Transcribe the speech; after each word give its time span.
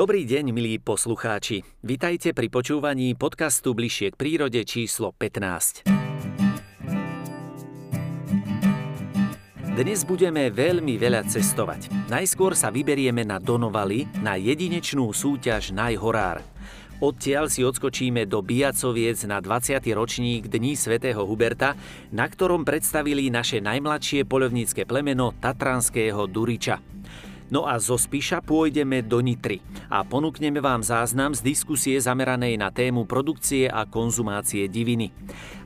Dobrý 0.00 0.24
deň, 0.24 0.56
milí 0.56 0.80
poslucháči. 0.80 1.60
Vitajte 1.84 2.32
pri 2.32 2.48
počúvaní 2.48 3.12
podcastu 3.12 3.76
Bližšie 3.76 4.08
k 4.08 4.16
prírode 4.16 4.64
číslo 4.64 5.12
15. 5.12 5.84
Dnes 9.76 10.00
budeme 10.08 10.48
veľmi 10.48 10.96
veľa 10.96 11.28
cestovať. 11.28 11.92
Najskôr 12.08 12.56
sa 12.56 12.72
vyberieme 12.72 13.28
na 13.28 13.36
Donovaly 13.36 14.08
na 14.24 14.40
jedinečnú 14.40 15.12
súťaž 15.12 15.76
Najhorár. 15.76 16.40
Odtiaľ 17.04 17.52
si 17.52 17.60
odskočíme 17.60 18.24
do 18.24 18.40
Biacoviec 18.40 19.20
na 19.28 19.44
20. 19.44 19.84
ročník 19.92 20.48
Dní 20.48 20.80
svätého 20.80 21.28
Huberta, 21.28 21.76
na 22.08 22.24
ktorom 22.24 22.64
predstavili 22.64 23.28
naše 23.28 23.60
najmladšie 23.60 24.24
poľovnícke 24.24 24.88
plemeno 24.88 25.36
Tatranského 25.36 26.24
Duriča. 26.24 26.99
No 27.50 27.66
a 27.66 27.82
zo 27.82 27.98
Spiša 27.98 28.46
pôjdeme 28.46 29.02
do 29.02 29.18
Nitry 29.18 29.58
a 29.90 30.06
ponúkneme 30.06 30.62
vám 30.62 30.86
záznam 30.86 31.34
z 31.34 31.42
diskusie 31.42 31.98
zameranej 31.98 32.54
na 32.54 32.70
tému 32.70 33.10
produkcie 33.10 33.66
a 33.66 33.90
konzumácie 33.90 34.70
diviny. 34.70 35.10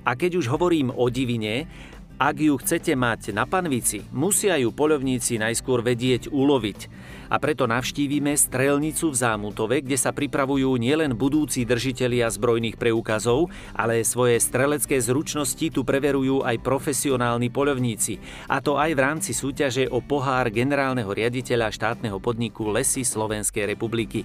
A 0.09 0.16
keď 0.16 0.41
už 0.41 0.48
hovorím 0.48 0.89
o 0.89 1.12
divine, 1.12 1.69
ak 2.14 2.36
ju 2.38 2.54
chcete 2.62 2.95
mať 2.95 3.34
na 3.34 3.42
panvici, 3.42 4.06
musia 4.14 4.55
ju 4.55 4.70
poľovníci 4.70 5.34
najskôr 5.42 5.82
vedieť 5.82 6.30
uloviť. 6.30 6.86
A 7.27 7.42
preto 7.42 7.66
navštívime 7.66 8.38
strelnicu 8.38 9.10
v 9.10 9.16
Zámutove, 9.18 9.82
kde 9.82 9.98
sa 9.98 10.14
pripravujú 10.14 10.78
nielen 10.78 11.19
budúci 11.19 11.66
držitelia 11.66 12.30
zbrojných 12.30 12.78
preukazov, 12.78 13.50
ale 13.74 14.06
svoje 14.06 14.38
strelecké 14.38 15.02
zručnosti 15.02 15.66
tu 15.74 15.82
preverujú 15.82 16.46
aj 16.46 16.62
profesionálni 16.62 17.50
poľovníci. 17.50 18.22
A 18.46 18.62
to 18.62 18.78
aj 18.78 18.94
v 18.94 19.02
rámci 19.02 19.34
súťaže 19.34 19.91
o 19.91 19.98
pohár 19.98 20.55
generálneho 20.55 21.11
riaditeľa 21.11 21.74
štátneho 21.74 22.22
podniku 22.22 22.70
Lesy 22.70 23.02
Slovenskej 23.02 23.74
republiky. 23.74 24.22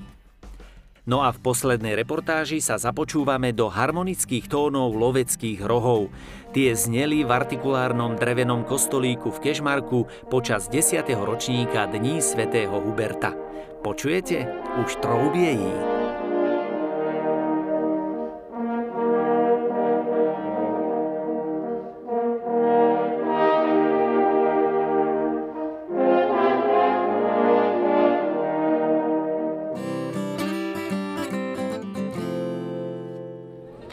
No 1.10 1.26
a 1.26 1.34
v 1.34 1.42
poslednej 1.42 1.98
reportáži 1.98 2.62
sa 2.62 2.78
započúvame 2.78 3.50
do 3.50 3.66
harmonických 3.66 4.46
tónov 4.46 4.94
loveckých 4.94 5.66
rohov. 5.66 6.14
Tie 6.50 6.74
zneli 6.74 7.22
v 7.22 7.30
artikulárnom 7.30 8.18
drevenom 8.18 8.66
kostolíku 8.66 9.30
v 9.30 9.38
Kešmarku 9.38 10.10
počas 10.34 10.66
10. 10.66 11.06
ročníka 11.14 11.86
Dní 11.86 12.26
svätého 12.26 12.82
Huberta. 12.82 13.38
Počujete? 13.86 14.50
Už 14.82 14.98
troubiejí. 14.98 15.99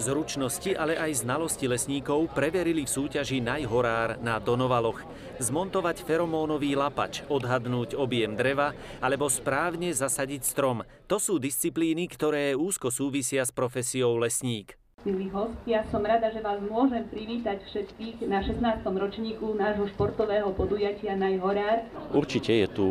Zručnosti, 0.01 0.73
ale 0.73 0.97
aj 0.97 1.27
znalosti 1.27 1.69
lesníkov 1.69 2.33
preverili 2.33 2.87
v 2.87 2.95
súťaži 2.95 3.45
Najhorár 3.45 4.23
na 4.23 4.41
Donovaloch. 4.41 5.03
Zmontovať 5.43 6.07
feromónový 6.07 6.79
lapač, 6.79 7.27
odhadnúť 7.29 7.99
objem 7.99 8.39
dreva 8.39 8.73
alebo 9.05 9.29
správne 9.29 9.93
zasadiť 9.93 10.43
strom. 10.47 10.87
To 11.11 11.21
sú 11.21 11.37
disciplíny, 11.37 12.09
ktoré 12.09 12.57
úzko 12.57 12.89
súvisia 12.89 13.45
s 13.45 13.53
profesiou 13.53 14.17
lesník 14.17 14.79
milí 15.07 15.31
hostia. 15.31 15.87
Som 15.95 16.03
rada, 16.03 16.35
že 16.35 16.43
vás 16.43 16.59
môžem 16.59 17.07
privítať 17.07 17.62
všetkých 17.62 18.27
na 18.27 18.43
16. 18.43 18.83
ročníku 18.83 19.55
nášho 19.55 19.87
športového 19.95 20.51
podujatia 20.51 21.15
Najhorár. 21.15 21.87
Určite 22.11 22.51
je 22.51 22.67
tu 22.67 22.87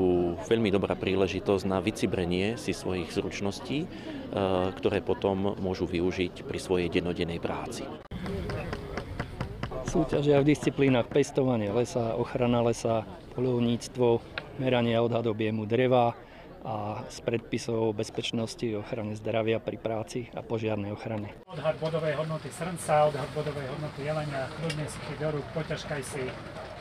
veľmi 0.47 0.71
dobrá 0.71 0.95
príležitosť 0.95 1.67
na 1.67 1.83
vycibrenie 1.83 2.55
si 2.55 2.71
svojich 2.71 3.11
zručností, 3.11 3.83
e, 3.83 3.87
ktoré 4.79 5.03
potom 5.03 5.59
môžu 5.59 5.83
využiť 5.83 6.47
pri 6.47 6.55
svojej 6.55 6.87
denodenej 6.87 7.43
práci. 7.43 7.83
Súťažia 9.91 10.39
v 10.39 10.55
disciplínach 10.55 11.11
pestovanie 11.11 11.67
lesa, 11.75 12.15
ochrana 12.15 12.63
lesa, 12.63 13.03
polovníctvo, 13.35 14.23
meranie 14.63 14.95
a 14.95 15.03
odhad 15.03 15.27
objemu 15.27 15.67
dreva, 15.67 16.15
a 16.65 17.05
z 17.13 17.21
predpisov 17.21 17.93
bezpečnosti, 17.93 18.65
ochrany 18.73 19.13
zdravia 19.13 19.61
pri 19.61 19.77
práci 19.77 20.33
a 20.33 20.41
požiarnej 20.41 20.97
ochrane. 20.97 21.29
Odhad 21.45 21.77
bodovej 21.77 22.17
hodnoty 22.17 22.49
srnca, 22.49 23.13
odhad 23.13 23.29
bodovej 23.37 23.69
hodnoty 23.69 24.01
jelenia, 24.01 24.49
kľudne 24.57 24.85
si 24.89 24.97
do 25.21 25.29
rúk, 25.29 25.45
poťažkaj 25.53 26.01
si. 26.01 26.25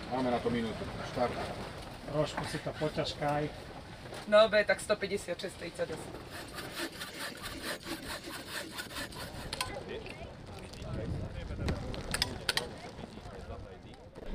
Máme 0.08 0.32
na 0.32 0.40
to 0.40 0.48
minútu, 0.48 0.80
štart. 1.12 1.36
Trošku 2.16 2.42
si 2.48 2.58
to 2.64 2.72
poťažkaj. 2.80 3.44
No 4.32 4.48
dobre, 4.48 4.64
tak 4.64 4.80
156, 4.80 5.36
38. 5.36 6.00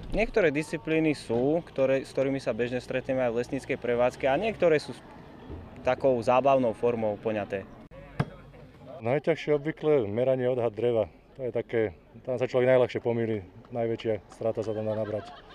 Niektoré 0.09 0.49
disciplíny 0.49 1.13
sú, 1.13 1.61
ktoré, 1.69 2.01
s 2.01 2.09
ktorými 2.13 2.41
sa 2.41 2.49
bežne 2.49 2.81
stretneme 2.81 3.21
aj 3.25 3.31
v 3.33 3.39
lesníckej 3.45 3.77
prevádzke 3.77 4.25
a 4.25 4.41
niektoré 4.41 4.81
sú 4.81 4.97
takou 5.83 6.19
zábavnou 6.21 6.73
formou 6.73 7.15
poňaté. 7.19 7.63
Najťažšie 8.99 9.55
obvykle 9.55 10.07
meranie 10.11 10.51
odhad 10.51 10.75
dreva. 10.75 11.07
To 11.39 11.47
je 11.47 11.51
také, 11.55 11.81
tam 12.27 12.35
sa 12.35 12.51
človek 12.51 12.67
najľahšie 12.75 12.99
pomýli, 12.99 13.39
najväčšia 13.71 14.19
strata 14.27 14.59
sa 14.59 14.75
tam 14.75 14.91
dá 14.91 14.95
nabrať. 14.99 15.48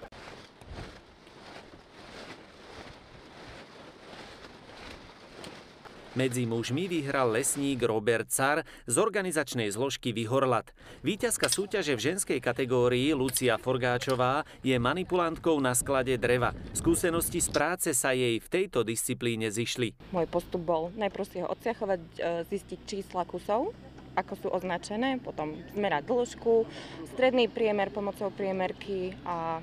Medzi 6.14 6.47
mužmi 6.47 6.86
vyhral 6.86 7.34
lesník 7.34 7.82
Robert 7.82 8.30
Car 8.30 8.62
z 8.86 9.02
organizačnej 9.02 9.66
zložky 9.75 10.14
Vyhorlat. 10.14 10.70
Výťazka 11.02 11.50
súťaže 11.50 11.98
v 11.98 12.14
ženskej 12.14 12.38
kategórii 12.38 13.10
Lucia 13.10 13.58
Forgáčová 13.58 14.47
je 14.62 14.78
manipulantkou 14.78 15.58
na 15.58 15.75
sklade 15.75 16.14
dreva. 16.14 16.54
Skúsenosti 16.70 17.42
z 17.42 17.50
práce 17.50 17.91
sa 17.98 18.14
jej 18.14 18.38
v 18.38 18.47
tejto 18.47 18.86
disciplíne 18.86 19.50
zišli. 19.50 20.14
Môj 20.14 20.30
postup 20.30 20.62
bol 20.62 20.94
najprv 20.94 21.25
si 21.26 21.42
ho 21.42 21.50
odsiachovať, 21.50 22.00
e, 22.22 22.46
zistiť 22.46 22.78
čísla 22.86 23.26
kusov, 23.26 23.75
ako 24.14 24.32
sú 24.38 24.48
označené, 24.54 25.19
potom 25.19 25.58
zmerať 25.75 26.06
dĺžku, 26.06 26.62
stredný 27.10 27.50
priemer 27.50 27.91
pomocou 27.91 28.31
priemerky 28.31 29.19
a 29.26 29.58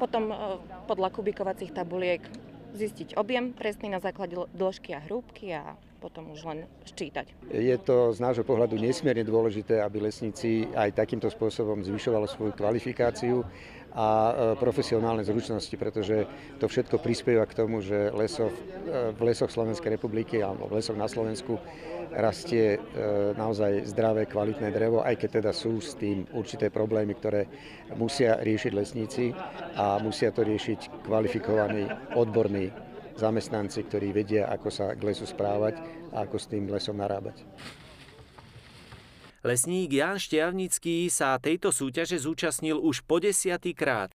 potom 0.00 0.32
e, 0.32 0.36
podľa 0.88 1.12
kubikovacích 1.12 1.76
tabuliek 1.76 2.24
zistiť 2.74 3.16
objem 3.16 3.56
presný 3.56 3.88
na 3.92 4.00
základe 4.00 4.36
dĺžky 4.52 4.92
a 4.92 5.00
hrúbky 5.04 5.56
a 5.56 5.76
potom 5.98 6.30
už 6.30 6.40
len 6.46 6.58
ščítať. 6.86 7.50
Je 7.50 7.76
to 7.82 8.14
z 8.14 8.18
nášho 8.22 8.46
pohľadu 8.46 8.78
nesmierne 8.78 9.26
dôležité, 9.26 9.82
aby 9.82 10.06
lesníci 10.06 10.70
aj 10.72 10.94
takýmto 10.94 11.26
spôsobom 11.26 11.82
zvyšovali 11.82 12.26
svoju 12.30 12.52
kvalifikáciu 12.54 13.42
a 13.92 14.06
e, 14.06 14.32
profesionálne 14.62 15.26
zručnosti, 15.26 15.74
pretože 15.74 16.28
to 16.62 16.70
všetko 16.70 17.02
prispieva 17.02 17.44
k 17.50 17.56
tomu, 17.58 17.82
že 17.82 18.14
lesov, 18.14 18.54
e, 18.54 19.10
v 19.10 19.20
lesoch 19.26 19.50
Slovenskej 19.50 19.98
republiky 19.98 20.38
alebo 20.38 20.70
v 20.70 20.78
lesoch 20.78 20.94
na 20.94 21.10
Slovensku 21.10 21.58
rastie 22.14 22.76
e, 22.76 22.78
naozaj 23.36 23.90
zdravé, 23.90 24.30
kvalitné 24.30 24.70
drevo, 24.70 25.02
aj 25.02 25.18
keď 25.18 25.42
teda 25.42 25.52
sú 25.52 25.82
s 25.82 25.98
tým 25.98 26.24
určité 26.30 26.70
problémy, 26.70 27.16
ktoré 27.18 27.48
musia 27.98 28.38
riešiť 28.38 28.72
lesníci 28.72 29.34
a 29.76 29.98
musia 29.98 30.30
to 30.30 30.46
riešiť 30.46 31.04
kvalifikovaní, 31.04 31.88
odborní 32.16 32.87
zamestnanci, 33.18 33.82
ktorí 33.90 34.14
vedia, 34.14 34.46
ako 34.46 34.68
sa 34.70 34.94
k 34.94 35.02
lesu 35.02 35.26
správať 35.26 35.82
a 36.14 36.22
ako 36.24 36.36
s 36.38 36.46
tým 36.46 36.70
lesom 36.70 36.96
narábať. 36.96 37.42
Lesník 39.42 39.94
Jan 39.94 40.18
Šťavnický 40.18 41.06
sa 41.10 41.38
tejto 41.38 41.70
súťaže 41.70 42.18
zúčastnil 42.18 42.78
už 42.78 43.06
po 43.06 43.22
desiatý 43.22 43.70
krát. 43.70 44.10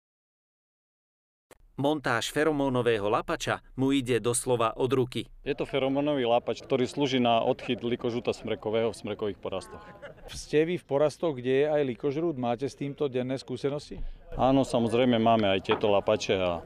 Montáž 1.81 2.29
feromónového 2.29 3.09
lapača 3.09 3.65
mu 3.73 3.89
ide 3.89 4.21
doslova 4.21 4.77
od 4.77 4.93
ruky. 4.93 5.25
Je 5.41 5.57
to 5.57 5.65
feromónový 5.65 6.29
lapač, 6.29 6.61
ktorý 6.61 6.85
slúži 6.85 7.25
na 7.25 7.41
odchyt 7.41 7.81
likožuta 7.81 8.37
smrekového 8.37 8.93
v 8.93 9.01
smrekových 9.01 9.41
porastoch. 9.41 9.81
Ste 10.29 10.69
vy 10.69 10.77
v 10.77 10.85
porastoch, 10.85 11.41
kde 11.41 11.65
je 11.65 11.67
aj 11.73 11.83
likožrút? 11.89 12.37
Máte 12.37 12.69
s 12.69 12.77
týmto 12.77 13.09
denné 13.09 13.41
skúsenosti? 13.41 13.97
Áno, 14.37 14.61
samozrejme 14.61 15.17
máme 15.17 15.49
aj 15.49 15.73
tieto 15.73 15.89
lapače 15.89 16.37
a 16.37 16.61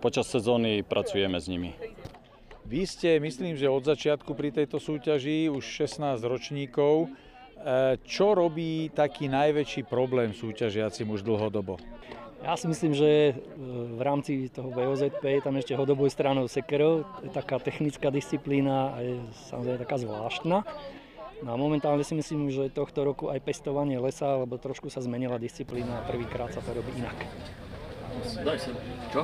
počas 0.00 0.28
sezóny 0.28 0.80
pracujeme 0.80 1.36
s 1.36 1.46
nimi. 1.48 1.76
Vy 2.66 2.82
ste, 2.82 3.22
myslím, 3.22 3.54
že 3.54 3.70
od 3.70 3.86
začiatku 3.86 4.34
pri 4.34 4.50
tejto 4.50 4.82
súťaži 4.82 5.46
už 5.46 5.62
16 5.62 6.18
ročníkov. 6.26 7.06
E, 7.06 7.94
čo 8.02 8.34
robí 8.34 8.90
taký 8.90 9.30
najväčší 9.30 9.86
problém 9.86 10.34
súťažiacim 10.34 11.06
už 11.06 11.22
dlhodobo? 11.22 11.78
Ja 12.42 12.58
si 12.58 12.66
myslím, 12.66 12.90
že 12.90 13.06
e, 13.06 13.32
v 13.94 14.02
rámci 14.02 14.50
toho 14.50 14.74
VOZP 14.74 15.22
je 15.38 15.42
tam 15.46 15.54
ešte 15.54 15.78
hodoboj 15.78 16.10
stranou 16.10 16.50
sekerov. 16.50 17.06
Je 17.22 17.30
taká 17.30 17.62
technická 17.62 18.10
disciplína 18.10 18.98
a 18.98 19.06
je 19.06 19.14
samozrejme 19.46 19.78
taká 19.86 19.96
zvláštna. 20.02 20.66
No 21.46 21.48
a 21.52 21.56
momentálne 21.60 22.02
si 22.02 22.18
myslím, 22.18 22.50
že 22.50 22.74
tohto 22.74 23.06
roku 23.06 23.30
aj 23.30 23.46
pestovanie 23.46 24.02
lesa, 24.02 24.42
lebo 24.42 24.58
trošku 24.58 24.90
sa 24.90 24.98
zmenila 24.98 25.38
disciplína 25.38 26.02
a 26.02 26.06
prvýkrát 26.08 26.50
sa 26.50 26.58
to 26.66 26.74
robí 26.74 26.90
inak. 26.98 27.14
Daj 28.44 28.58
sem. 28.58 28.74
Čo? 29.12 29.22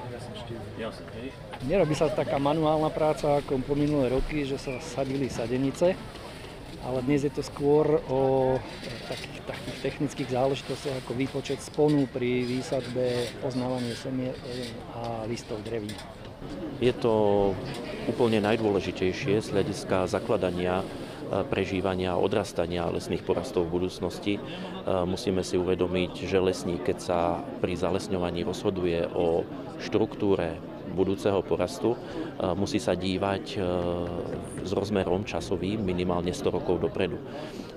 Ja 0.79 0.89
som, 0.93 1.07
hej. 1.17 1.33
Nerobí 1.67 1.95
sa 1.97 2.11
taká 2.13 2.37
manuálna 2.37 2.91
práca 2.93 3.41
ako 3.41 3.61
po 3.63 3.75
minulé 3.75 4.13
roky, 4.13 4.45
že 4.45 4.59
sa 4.59 4.79
sadili 4.83 5.31
sadenice, 5.33 5.95
ale 6.83 6.99
dnes 7.07 7.23
je 7.23 7.33
to 7.33 7.43
skôr 7.47 8.03
o 8.11 8.55
takých, 9.07 9.39
takých 9.47 9.79
technických 9.83 10.29
záležitostiach 10.35 10.97
ako 11.07 11.13
výpočet 11.15 11.63
sponu 11.63 12.11
pri 12.11 12.43
výsadbe, 12.43 13.31
poznávanie 13.39 13.95
semien 13.95 14.35
a 14.99 15.23
listov 15.31 15.63
drevín. 15.63 15.95
Je 16.83 16.91
to 16.91 17.55
úplne 18.11 18.43
najdôležitejšie 18.43 19.39
z 19.39 19.49
hľadiska 19.55 20.11
zakladania 20.11 20.83
prežívania 21.49 22.13
a 22.13 22.21
odrastania 22.21 22.91
lesných 22.93 23.25
porastov 23.25 23.69
v 23.69 23.81
budúcnosti. 23.81 24.37
Musíme 24.87 25.41
si 25.41 25.57
uvedomiť, 25.57 26.29
že 26.29 26.37
lesník, 26.43 26.85
keď 26.85 26.99
sa 27.01 27.19
pri 27.65 27.73
zalesňovaní 27.79 28.45
rozhoduje 28.45 29.09
o 29.17 29.49
štruktúre 29.81 30.61
budúceho 30.93 31.41
porastu, 31.41 31.97
musí 32.59 32.77
sa 32.77 32.93
dívať 32.93 33.45
s 34.61 34.71
rozmerom 34.77 35.25
časovým 35.25 35.81
minimálne 35.81 36.37
100 36.37 36.53
rokov 36.53 36.85
dopredu. 36.85 37.17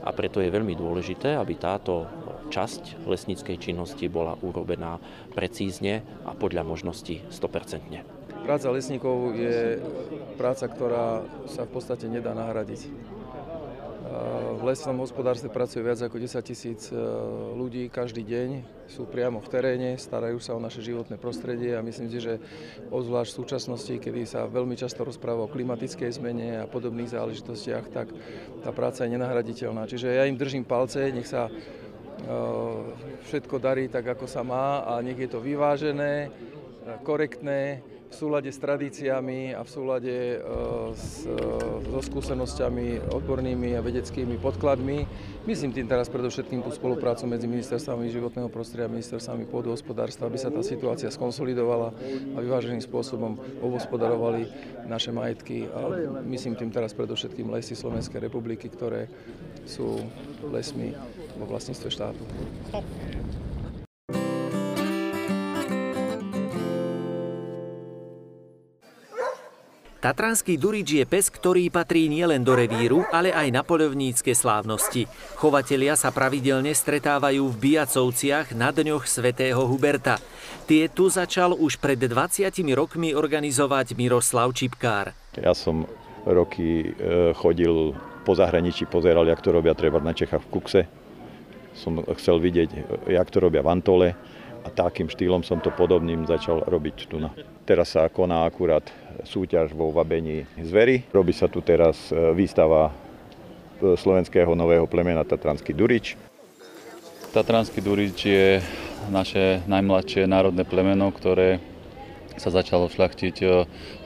A 0.04 0.12
preto 0.12 0.44
je 0.44 0.52
veľmi 0.52 0.76
dôležité, 0.76 1.40
aby 1.40 1.56
táto 1.56 2.06
časť 2.52 3.08
lesníckej 3.10 3.58
činnosti 3.58 4.06
bola 4.06 4.38
urobená 4.44 5.02
precízne 5.34 6.06
a 6.28 6.38
podľa 6.38 6.62
možností 6.62 7.26
100%. 7.32 8.46
Práca 8.46 8.70
lesníkov 8.70 9.34
je 9.34 9.82
práca, 10.38 10.70
ktorá 10.70 11.26
sa 11.50 11.66
v 11.66 11.72
podstate 11.74 12.06
nedá 12.06 12.38
nahradiť. 12.38 12.86
V 14.56 14.62
lesnom 14.64 14.96
hospodárstve 15.04 15.52
pracuje 15.52 15.84
viac 15.84 16.00
ako 16.00 16.16
10 16.16 16.40
tisíc 16.48 16.88
e, 16.90 16.96
ľudí 17.56 17.92
každý 17.92 18.24
deň, 18.24 18.50
sú 18.88 19.04
priamo 19.04 19.44
v 19.44 19.52
teréne, 19.52 19.90
starajú 20.00 20.40
sa 20.40 20.56
o 20.56 20.64
naše 20.64 20.80
životné 20.80 21.20
prostredie 21.20 21.76
a 21.76 21.84
myslím 21.84 22.08
si, 22.08 22.24
že 22.24 22.40
obzvlášť 22.88 23.32
v 23.36 23.40
súčasnosti, 23.44 23.94
kedy 24.00 24.24
sa 24.24 24.48
veľmi 24.48 24.80
často 24.80 25.04
rozpráva 25.04 25.46
o 25.46 25.52
klimatickej 25.52 26.08
zmene 26.16 26.64
a 26.64 26.70
podobných 26.70 27.12
záležitostiach, 27.12 27.86
tak 27.92 28.08
tá 28.64 28.72
práca 28.72 29.04
je 29.04 29.14
nenahraditeľná. 29.20 29.90
Čiže 29.90 30.16
ja 30.16 30.24
im 30.24 30.40
držím 30.40 30.64
palce, 30.64 31.12
nech 31.12 31.28
sa 31.28 31.50
e, 31.50 31.52
všetko 33.28 33.60
darí 33.60 33.92
tak, 33.92 34.08
ako 34.08 34.30
sa 34.30 34.46
má 34.46 34.88
a 34.88 35.04
nech 35.04 35.20
je 35.20 35.30
to 35.30 35.44
vyvážené, 35.44 36.32
korektné, 37.02 37.82
v 38.16 38.24
súlade 38.24 38.48
s 38.48 38.64
tradíciami 38.64 39.52
a 39.52 39.68
v 39.68 39.70
súlade 39.70 40.16
e, 40.16 40.38
s, 40.96 41.28
e, 41.28 41.36
so 41.84 42.00
skúsenosťami 42.00 43.12
odbornými 43.12 43.76
a 43.76 43.84
vedeckými 43.84 44.40
podkladmi. 44.40 45.04
Myslím 45.44 45.76
tým 45.76 45.92
teraz 45.92 46.08
predovšetkým 46.08 46.64
tú 46.64 46.72
spoluprácu 46.72 47.28
medzi 47.28 47.44
ministerstvami 47.44 48.08
životného 48.08 48.48
prostredia 48.48 48.88
a 48.88 48.96
ministerstvami 48.96 49.52
pôdohospodárstva, 49.52 50.32
aby 50.32 50.40
sa 50.40 50.48
tá 50.48 50.64
situácia 50.64 51.12
skonsolidovala 51.12 51.92
a 52.34 52.38
vyváženým 52.40 52.80
spôsobom 52.80 53.36
obhospodarovali 53.60 54.48
naše 54.88 55.12
majetky. 55.12 55.68
A 55.68 55.92
myslím 56.24 56.56
tým 56.56 56.72
teraz 56.72 56.96
predovšetkým 56.96 57.52
lesy 57.52 57.76
Slovenskej 57.76 58.24
republiky, 58.24 58.72
ktoré 58.72 59.12
sú 59.68 60.00
lesmi 60.56 60.96
vo 61.36 61.52
vlastníctve 61.52 61.92
štátu. 61.92 62.24
Tatranský 70.06 70.62
durič 70.62 71.02
je 71.02 71.06
pes, 71.10 71.34
ktorý 71.34 71.74
patrí 71.74 72.06
nielen 72.06 72.46
do 72.46 72.54
revíru, 72.54 73.10
ale 73.10 73.34
aj 73.34 73.50
na 73.50 73.66
poľovnícke 73.66 74.38
slávnosti. 74.38 75.10
Chovatelia 75.34 75.98
sa 75.98 76.14
pravidelne 76.14 76.78
stretávajú 76.78 77.50
v 77.50 77.58
Bijacovciach 77.58 78.54
na 78.54 78.70
dňoch 78.70 79.10
svätého 79.10 79.66
Huberta. 79.66 80.22
Tie 80.70 80.86
tu 80.94 81.10
začal 81.10 81.58
už 81.58 81.82
pred 81.82 81.98
20 81.98 82.54
rokmi 82.78 83.18
organizovať 83.18 83.98
Miroslav 83.98 84.54
Čipkár. 84.54 85.18
Ja 85.42 85.58
som 85.58 85.90
roky 86.22 86.94
e, 86.94 87.34
chodil 87.34 87.98
po 88.30 88.38
zahraničí, 88.38 88.86
pozeral, 88.86 89.26
jak 89.26 89.42
to 89.42 89.58
robia 89.58 89.74
treba 89.74 89.98
na 89.98 90.14
Čechách 90.14 90.46
v 90.46 90.52
Kukse. 90.54 90.82
Som 91.74 92.06
chcel 92.14 92.38
vidieť, 92.38 92.70
jak 93.10 93.34
to 93.34 93.42
robia 93.42 93.66
v 93.66 93.74
Antole 93.74 94.14
a 94.66 94.68
takým 94.74 95.06
štýlom 95.06 95.46
som 95.46 95.62
to 95.62 95.70
podobným 95.70 96.26
začal 96.26 96.66
robiť 96.66 96.98
tu. 97.06 97.22
Teraz 97.70 97.94
sa 97.94 98.10
koná 98.10 98.50
akurát 98.50 98.82
súťaž 99.22 99.78
vo 99.78 99.94
vabení 99.94 100.50
zvery. 100.58 101.06
Robí 101.14 101.38
sa 101.38 101.46
tu 101.46 101.62
teraz 101.62 102.10
e, 102.10 102.34
výstava 102.34 102.90
e, 102.90 103.94
slovenského 103.94 104.58
nového 104.58 104.90
plemena 104.90 105.22
Tatranský 105.22 105.70
Durič. 105.70 106.18
Tatranský 107.30 107.86
Durič 107.86 108.18
je 108.26 108.58
naše 109.14 109.62
najmladšie 109.70 110.26
národné 110.26 110.66
plemeno, 110.66 111.14
ktoré 111.14 111.62
sa 112.36 112.50
začalo 112.50 112.90
šľachtiť 112.90 113.36
e, 113.46 113.46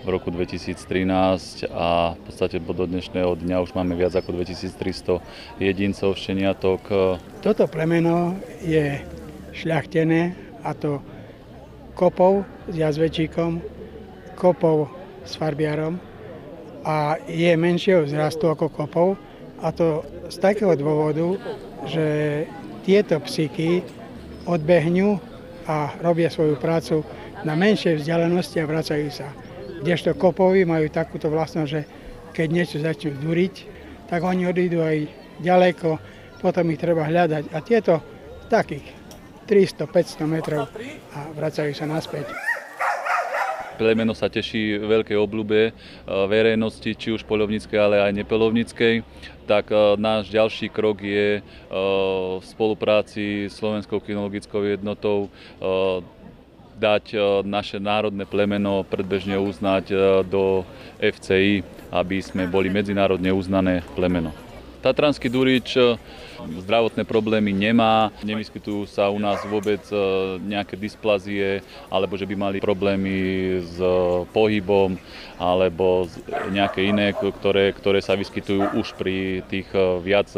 v 0.04 0.08
roku 0.12 0.28
2013 0.28 1.72
a 1.72 2.20
v 2.20 2.22
podstate 2.28 2.60
do 2.60 2.84
dnešného 2.84 3.32
dňa 3.40 3.64
už 3.64 3.72
máme 3.80 3.96
viac 3.96 4.12
ako 4.12 4.36
2300 4.36 5.24
jedincov, 5.64 6.20
šteniatok. 6.20 6.82
Toto 7.40 7.64
plemeno 7.72 8.36
je 8.60 9.00
šľachtené 9.56 10.49
a 10.64 10.72
to 10.76 11.00
kopov 11.96 12.48
s 12.72 12.76
jazvečíkom, 12.76 13.60
kopov 14.40 14.88
s 15.28 15.36
farbiarom 15.36 16.00
a 16.88 17.20
je 17.28 17.52
menšieho 17.60 18.08
vzrastu 18.08 18.48
ako 18.48 18.72
kopov 18.72 19.20
a 19.60 19.76
to 19.76 20.08
z 20.32 20.38
takého 20.40 20.72
dôvodu, 20.80 21.36
že 21.84 22.08
tieto 22.88 23.20
psíky 23.20 23.84
odbehnú 24.48 25.20
a 25.68 25.94
robia 26.00 26.32
svoju 26.32 26.56
prácu 26.56 27.04
na 27.44 27.54
menšej 27.54 28.02
vzdialenosti 28.02 28.64
a 28.64 28.70
vracajú 28.70 29.10
sa. 29.12 29.28
Kdežto 29.84 30.16
kopovi 30.16 30.64
majú 30.68 30.88
takúto 30.92 31.32
vlastnosť, 31.32 31.70
že 31.70 31.82
keď 32.36 32.48
niečo 32.52 32.78
začnú 32.80 33.16
duriť, 33.20 33.56
tak 34.08 34.24
oni 34.26 34.48
odídu 34.48 34.82
aj 34.82 35.08
ďaleko, 35.44 36.00
potom 36.42 36.72
ich 36.72 36.82
treba 36.82 37.08
hľadať. 37.08 37.52
A 37.52 37.58
tieto 37.64 38.02
takých 38.48 38.99
300-500 39.50 40.30
metrov 40.30 40.70
a 41.10 41.20
vracajú 41.34 41.74
sa 41.74 41.90
naspäť. 41.90 42.30
Plemeno 43.80 44.12
sa 44.12 44.28
teší 44.28 44.76
veľkej 44.76 45.16
obľúbe 45.16 45.62
e, 45.66 45.72
verejnosti, 46.28 46.92
či 47.00 47.16
už 47.16 47.24
poľovníckej, 47.24 47.80
ale 47.80 48.04
aj 48.04 48.12
nepoľovníckej. 48.12 48.94
Tak 49.48 49.72
e, 49.72 49.76
náš 49.96 50.28
ďalší 50.28 50.68
krok 50.68 51.00
je 51.00 51.40
e, 51.40 51.42
v 52.38 52.44
spolupráci 52.44 53.48
s 53.48 53.56
Slovenskou 53.56 54.04
kinologickou 54.04 54.62
jednotou 54.68 55.32
dať 56.80 57.12
naše 57.44 57.76
národné 57.76 58.24
plemeno 58.24 58.88
predbežne 58.88 59.36
uznať 59.36 59.92
do 60.32 60.64
FCI, 60.96 61.60
aby 61.92 62.24
sme 62.24 62.48
boli 62.48 62.72
medzinárodne 62.72 63.36
uznané 63.36 63.84
plemeno. 64.00 64.32
Tatranský 64.80 65.28
durič 65.28 65.76
zdravotné 66.48 67.04
problémy 67.04 67.52
nemá, 67.52 68.16
nevyskytujú 68.24 68.88
sa 68.88 69.12
u 69.12 69.20
nás 69.20 69.44
vôbec 69.44 69.84
e, 69.92 69.96
nejaké 70.40 70.80
dysplazie, 70.80 71.60
alebo 71.92 72.16
že 72.16 72.24
by 72.24 72.36
mali 72.40 72.58
problémy 72.64 73.16
s 73.60 73.76
e, 73.76 73.88
pohybom, 74.32 74.96
alebo 75.36 76.08
nejaké 76.52 76.88
iné, 76.88 77.12
ktoré, 77.12 77.76
ktoré 77.76 78.00
sa 78.00 78.16
vyskytujú 78.16 78.80
už 78.80 78.96
pri 78.96 79.44
tých 79.52 79.68
e, 79.76 80.00
viac 80.00 80.32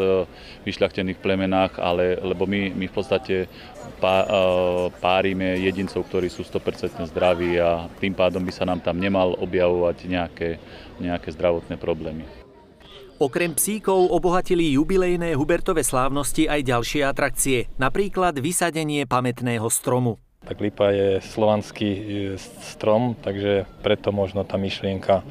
vyšľachtených 0.66 1.22
plemenách, 1.22 1.78
ale, 1.78 2.18
lebo 2.18 2.46
my, 2.46 2.74
my 2.74 2.86
v 2.90 2.94
podstate 2.94 3.36
pá, 4.02 4.26
párime 4.98 5.58
jedincov, 5.62 6.06
ktorí 6.06 6.26
sú 6.26 6.42
100% 6.42 7.02
zdraví 7.10 7.58
a 7.62 7.86
tým 8.02 8.14
pádom 8.14 8.42
by 8.42 8.52
sa 8.54 8.66
nám 8.66 8.82
tam 8.82 8.98
nemal 8.98 9.38
objavovať 9.38 9.96
nejaké, 10.06 10.58
nejaké 10.98 11.28
zdravotné 11.34 11.78
problémy. 11.78 12.41
Okrem 13.22 13.54
psíkov 13.54 14.10
obohatili 14.10 14.74
jubilejné 14.74 15.38
Hubertové 15.38 15.86
slávnosti 15.86 16.50
aj 16.50 16.66
ďalšie 16.66 17.06
atrakcie, 17.06 17.70
napríklad 17.78 18.34
vysadenie 18.42 19.06
pamätného 19.06 19.62
stromu. 19.70 20.18
Tak 20.42 20.58
lipa 20.58 20.90
je 20.90 21.22
slovanský 21.22 21.86
e, 21.86 22.02
strom, 22.66 23.14
takže 23.14 23.70
preto 23.78 24.10
možno 24.10 24.42
tá 24.42 24.58
myšlienka 24.58 25.22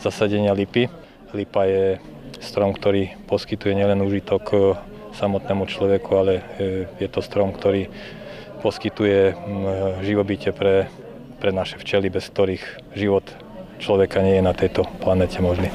zasadenia 0.00 0.56
lipy. 0.56 0.88
Lipa 1.36 1.68
je 1.68 2.00
strom, 2.40 2.72
ktorý 2.72 3.12
poskytuje 3.28 3.76
nielen 3.76 4.00
užitok 4.00 4.44
e, 4.48 4.58
samotnému 5.12 5.68
človeku, 5.68 6.10
ale 6.16 6.32
e, 6.40 6.42
je 6.96 7.08
to 7.12 7.20
strom, 7.20 7.52
ktorý 7.52 7.92
poskytuje 8.64 9.36
živobytie 10.00 10.56
pre, 10.56 10.88
pre 11.44 11.52
naše 11.52 11.76
včely, 11.76 12.08
bez 12.08 12.24
ktorých 12.32 12.96
život 12.96 13.28
človeka 13.84 14.24
nie 14.24 14.40
je 14.40 14.48
na 14.48 14.56
tejto 14.56 14.88
planete 15.04 15.44
možný. 15.44 15.68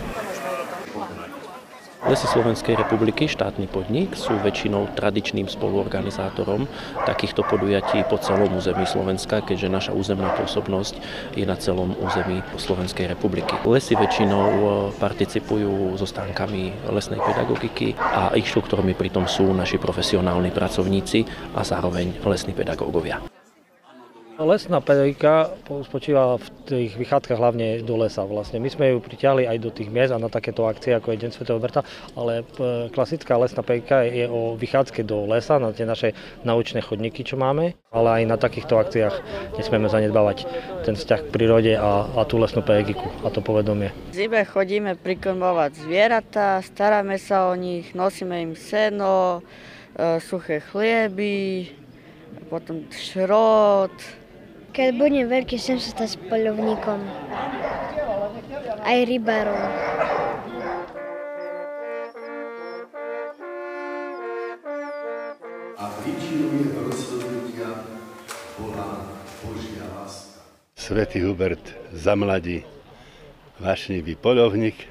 Lesy 2.14 2.30
Slovenskej 2.30 2.78
republiky, 2.78 3.26
štátny 3.26 3.66
podnik, 3.66 4.14
sú 4.14 4.38
väčšinou 4.38 4.86
tradičným 4.94 5.50
spoluorganizátorom 5.50 6.70
takýchto 7.10 7.42
podujatí 7.42 8.06
po 8.06 8.22
celom 8.22 8.54
území 8.54 8.86
Slovenska, 8.86 9.42
keďže 9.42 9.74
naša 9.74 9.92
územná 9.98 10.30
pôsobnosť 10.38 10.94
je 11.34 11.42
na 11.42 11.58
celom 11.58 11.98
území 11.98 12.46
Slovenskej 12.54 13.10
republiky. 13.10 13.58
Lesy 13.66 13.98
väčšinou 13.98 14.46
e, 14.46 14.66
participujú 15.02 15.98
so 15.98 16.06
stánkami 16.06 16.86
lesnej 16.94 17.18
pedagogiky 17.18 17.98
a 17.98 18.30
ich 18.38 18.46
štruktúrmi 18.46 18.94
pritom 18.94 19.26
sú 19.26 19.50
naši 19.50 19.82
profesionálni 19.82 20.54
pracovníci 20.54 21.26
a 21.58 21.66
zároveň 21.66 22.14
lesní 22.22 22.54
pedagógovia. 22.54 23.26
Lesná 24.44 24.84
pedagogika 24.84 25.56
spočíva 25.88 26.36
v 26.36 26.48
tých 26.68 27.00
vychádzkach 27.00 27.40
hlavne 27.40 27.80
do 27.80 27.96
lesa 27.96 28.28
vlastne. 28.28 28.60
My 28.60 28.68
sme 28.68 28.92
ju 28.92 29.00
priťahli 29.00 29.48
aj 29.48 29.58
do 29.64 29.72
tých 29.72 29.88
miest 29.88 30.12
a 30.12 30.20
na 30.20 30.28
takéto 30.28 30.68
akcie 30.68 30.92
ako 30.92 31.16
je 31.16 31.22
Deň 31.24 31.32
Sv. 31.32 31.48
Berta, 31.64 31.88
ale 32.12 32.44
e, 32.44 32.92
klasická 32.92 33.40
lesná 33.40 33.64
pedagogika 33.64 34.04
je 34.04 34.28
o 34.28 34.60
vychádzke 34.60 35.08
do 35.08 35.24
lesa, 35.32 35.64
na 35.64 35.72
tie 35.72 35.88
naše 35.88 36.12
naučné 36.44 36.84
chodníky, 36.84 37.24
čo 37.24 37.40
máme, 37.40 37.80
ale 37.88 38.20
aj 38.20 38.24
na 38.28 38.36
takýchto 38.36 38.76
akciách 38.76 39.16
nesmieme 39.56 39.88
zanedbávať 39.88 40.44
ten 40.84 41.00
vzťah 41.00 41.24
k 41.24 41.32
prírode 41.32 41.74
a, 41.80 42.12
a 42.12 42.28
tú 42.28 42.36
lesnú 42.36 42.68
pedagogiku 42.68 43.16
a 43.24 43.32
to 43.32 43.40
povedomie. 43.40 43.96
Zime 44.12 44.44
chodíme 44.44 45.00
prikrmovať 45.00 45.88
zvieratá, 45.88 46.60
staráme 46.60 47.16
sa 47.16 47.48
o 47.48 47.56
nich, 47.56 47.96
nosíme 47.96 48.44
im 48.44 48.60
seno, 48.60 49.40
e, 49.96 50.20
suché 50.20 50.60
chlieby, 50.60 51.72
potom 52.52 52.84
šrot, 52.92 54.23
keď 54.74 54.90
budem 54.98 55.30
veľký, 55.30 55.62
chcem 55.62 55.78
sa 55.78 55.94
stať 55.94 56.18
poľovníkom. 56.34 57.00
Aj 58.82 59.00
rybárom. 59.06 59.62
A 65.78 65.86
príčinou 66.02 66.52
jeho 66.58 66.82
rozhodnutia 66.90 67.70
bola 68.58 69.14
Božia 69.46 69.86
láska. 69.94 70.42
Svetý 70.74 71.22
Hubert 71.22 71.62
za 71.94 72.18
mladí 72.18 72.66
vášnivý 73.62 74.18
poľovník, 74.18 74.90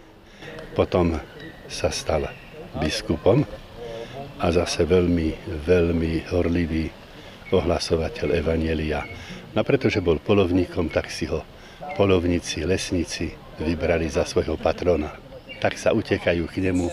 potom 0.78 1.18
sa 1.66 1.90
stal 1.90 2.30
biskupom 2.78 3.42
a 4.38 4.46
zase 4.54 4.86
veľmi, 4.86 5.34
veľmi 5.66 6.12
horlivý 6.30 6.86
ohlasovateľ 7.52 8.40
Evanielia 8.40 9.04
No 9.52 9.60
pretože 9.68 10.00
bol 10.00 10.16
polovníkom, 10.16 10.88
tak 10.88 11.12
si 11.12 11.28
ho 11.28 11.44
polovníci, 11.92 12.64
lesníci 12.64 13.36
vybrali 13.60 14.08
za 14.08 14.24
svojho 14.24 14.56
patrona. 14.56 15.12
Tak 15.60 15.76
sa 15.76 15.92
utekajú 15.92 16.48
k 16.48 16.72
nemu, 16.72 16.88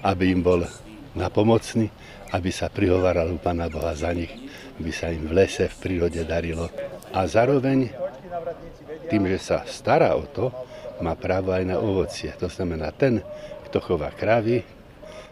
aby 0.00 0.32
im 0.32 0.40
bol 0.40 0.64
napomocný, 1.12 1.92
aby 2.32 2.48
sa 2.48 2.72
prihovaral 2.72 3.28
u 3.28 3.36
Pána 3.36 3.68
Boha 3.68 3.92
za 3.92 4.16
nich, 4.16 4.32
aby 4.80 4.88
sa 4.88 5.12
im 5.12 5.28
v 5.28 5.44
lese, 5.44 5.68
v 5.68 5.76
prírode 5.84 6.24
darilo. 6.24 6.72
A 7.12 7.28
zároveň 7.28 7.92
tým, 9.12 9.28
že 9.28 9.38
sa 9.52 9.68
stará 9.68 10.16
o 10.16 10.24
to, 10.24 10.48
má 11.04 11.12
právo 11.12 11.52
aj 11.52 11.64
na 11.68 11.76
ovocie. 11.76 12.32
To 12.40 12.48
znamená, 12.48 12.88
ten, 12.96 13.20
kto 13.68 13.84
chová 13.84 14.08
kravy, 14.16 14.64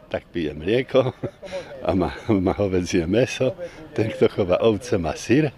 tak 0.06 0.28
pije 0.28 0.52
mlieko 0.52 1.10
a 1.88 1.90
má, 1.96 2.12
má 2.28 2.52
hovedzie 2.52 3.08
meso. 3.08 3.56
Ten, 3.96 4.12
kto 4.12 4.28
chová 4.28 4.60
ovce, 4.60 5.00
má 5.00 5.16
syr 5.16 5.50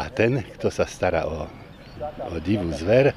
a 0.00 0.08
ten, 0.08 0.40
kto 0.56 0.72
sa 0.72 0.88
stará 0.88 1.28
o, 1.28 1.44
o 2.32 2.34
divú 2.40 2.72
zver, 2.72 3.12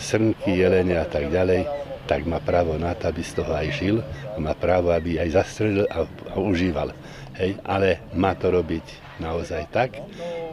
srnky, 0.00 0.56
jelene 0.56 0.96
a 0.96 1.04
tak 1.04 1.28
ďalej, 1.28 1.68
tak 2.08 2.24
má 2.24 2.40
právo 2.40 2.80
na 2.80 2.96
to, 2.96 3.12
aby 3.12 3.20
z 3.20 3.36
toho 3.36 3.52
aj 3.52 3.68
žil, 3.76 4.00
má 4.40 4.56
právo, 4.56 4.88
aby 4.88 5.20
aj 5.20 5.36
zastrelil 5.36 5.84
a, 5.92 6.08
a 6.08 6.34
užíval. 6.40 6.96
Hej, 7.36 7.60
ale 7.68 8.00
má 8.16 8.32
to 8.32 8.48
robiť 8.48 9.20
naozaj 9.20 9.68
tak, 9.68 10.00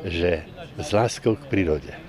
že 0.03 0.43
s 0.75 0.89
láskou 0.91 1.39
k 1.39 1.47
prírode. 1.47 2.04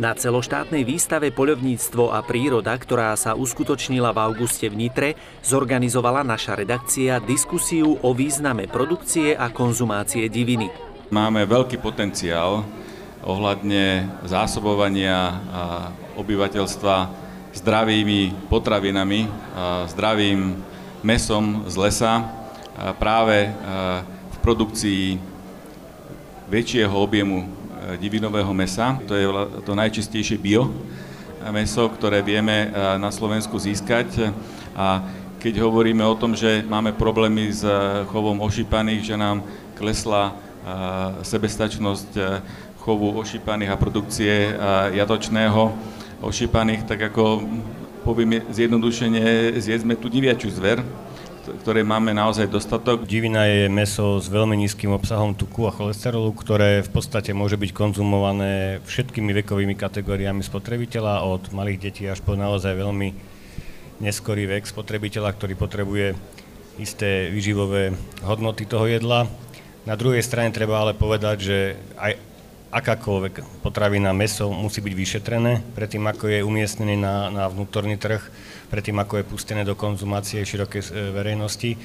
Na 0.00 0.16
celoštátnej 0.16 0.88
výstave 0.88 1.28
Poľovníctvo 1.36 2.16
a 2.16 2.24
príroda, 2.24 2.72
ktorá 2.80 3.12
sa 3.12 3.36
uskutočnila 3.36 4.16
v 4.16 4.24
auguste 4.24 4.72
v 4.72 4.88
Nitre, 4.88 5.08
zorganizovala 5.44 6.24
naša 6.24 6.56
redakcia 6.56 7.20
diskusiu 7.20 8.00
o 8.00 8.16
význame 8.16 8.72
produkcie 8.72 9.36
a 9.36 9.52
konzumácie 9.52 10.32
diviny. 10.32 10.72
Máme 11.12 11.44
veľký 11.44 11.76
potenciál 11.76 12.64
ohľadne 13.20 14.08
zásobovania 14.24 15.36
obyvateľstva 16.16 16.94
zdravými 17.52 18.48
potravinami, 18.48 19.28
zdravým 19.92 20.56
mesom 21.04 21.68
z 21.68 21.74
lesa 21.76 22.32
práve 22.96 23.52
v 24.08 24.36
produkcii 24.40 25.20
väčšieho 26.48 26.96
objemu 26.96 27.44
divinového 27.98 28.50
mesa. 28.54 28.98
To 29.06 29.14
je 29.14 29.26
to 29.66 29.72
najčistejšie 29.74 30.38
bio 30.38 30.70
meso, 31.50 31.90
ktoré 31.90 32.22
vieme 32.22 32.70
e, 32.70 32.98
na 33.02 33.10
Slovensku 33.10 33.58
získať. 33.58 34.30
A 34.78 35.02
keď 35.42 35.66
hovoríme 35.66 36.06
o 36.06 36.14
tom, 36.14 36.38
že 36.38 36.62
máme 36.62 36.94
problémy 36.94 37.50
s 37.50 37.66
chovom 38.14 38.38
ošípaných, 38.46 39.10
že 39.10 39.16
nám 39.18 39.42
klesla 39.74 40.38
sebestačnosť 41.26 42.14
chovu 42.78 43.18
ošípaných 43.18 43.74
a 43.74 43.80
produkcie 43.80 44.54
jadočného 44.94 45.74
ošípaných, 46.22 46.86
tak 46.86 47.10
ako 47.10 47.42
poviem 48.06 48.42
zjednodušene, 48.54 49.58
zjedzme 49.58 49.98
tú 49.98 50.06
diviačiu 50.06 50.50
zver, 50.54 50.78
ktoré 51.42 51.82
máme 51.82 52.14
naozaj 52.14 52.46
dostatok. 52.46 53.02
Divina 53.02 53.50
je 53.50 53.66
meso 53.66 54.22
s 54.22 54.30
veľmi 54.30 54.54
nízkym 54.54 54.94
obsahom 54.94 55.34
tuku 55.34 55.66
a 55.66 55.74
cholesterolu, 55.74 56.30
ktoré 56.30 56.86
v 56.86 56.90
podstate 56.94 57.34
môže 57.34 57.58
byť 57.58 57.70
konzumované 57.74 58.78
všetkými 58.86 59.34
vekovými 59.42 59.74
kategóriami 59.74 60.46
spotrebiteľa, 60.46 61.26
od 61.26 61.50
malých 61.50 61.90
detí 61.90 62.06
až 62.06 62.22
po 62.22 62.38
naozaj 62.38 62.78
veľmi 62.78 63.08
neskorý 63.98 64.46
vek 64.46 64.70
spotrebiteľa, 64.70 65.34
ktorý 65.34 65.54
potrebuje 65.58 66.14
isté 66.78 67.28
výživové 67.28 67.92
hodnoty 68.22 68.64
toho 68.64 68.86
jedla. 68.86 69.26
Na 69.82 69.98
druhej 69.98 70.22
strane 70.22 70.54
treba 70.54 70.78
ale 70.78 70.94
povedať, 70.94 71.36
že 71.42 71.58
aj 71.98 72.12
akákoľvek 72.72 73.60
potravina 73.60 74.16
meso 74.16 74.48
musí 74.48 74.80
byť 74.80 74.94
vyšetrené 74.96 75.52
predtým, 75.76 76.06
ako 76.08 76.24
je 76.32 76.46
umiestnený 76.46 76.96
na, 76.96 77.28
na 77.28 77.44
vnútorný 77.50 78.00
trh 78.00 78.22
predtým 78.72 78.96
ako 78.96 79.20
je 79.20 79.28
pustené 79.28 79.62
do 79.68 79.76
konzumácie 79.76 80.40
širokej 80.40 80.80
e, 80.80 80.90
verejnosti. 81.12 81.76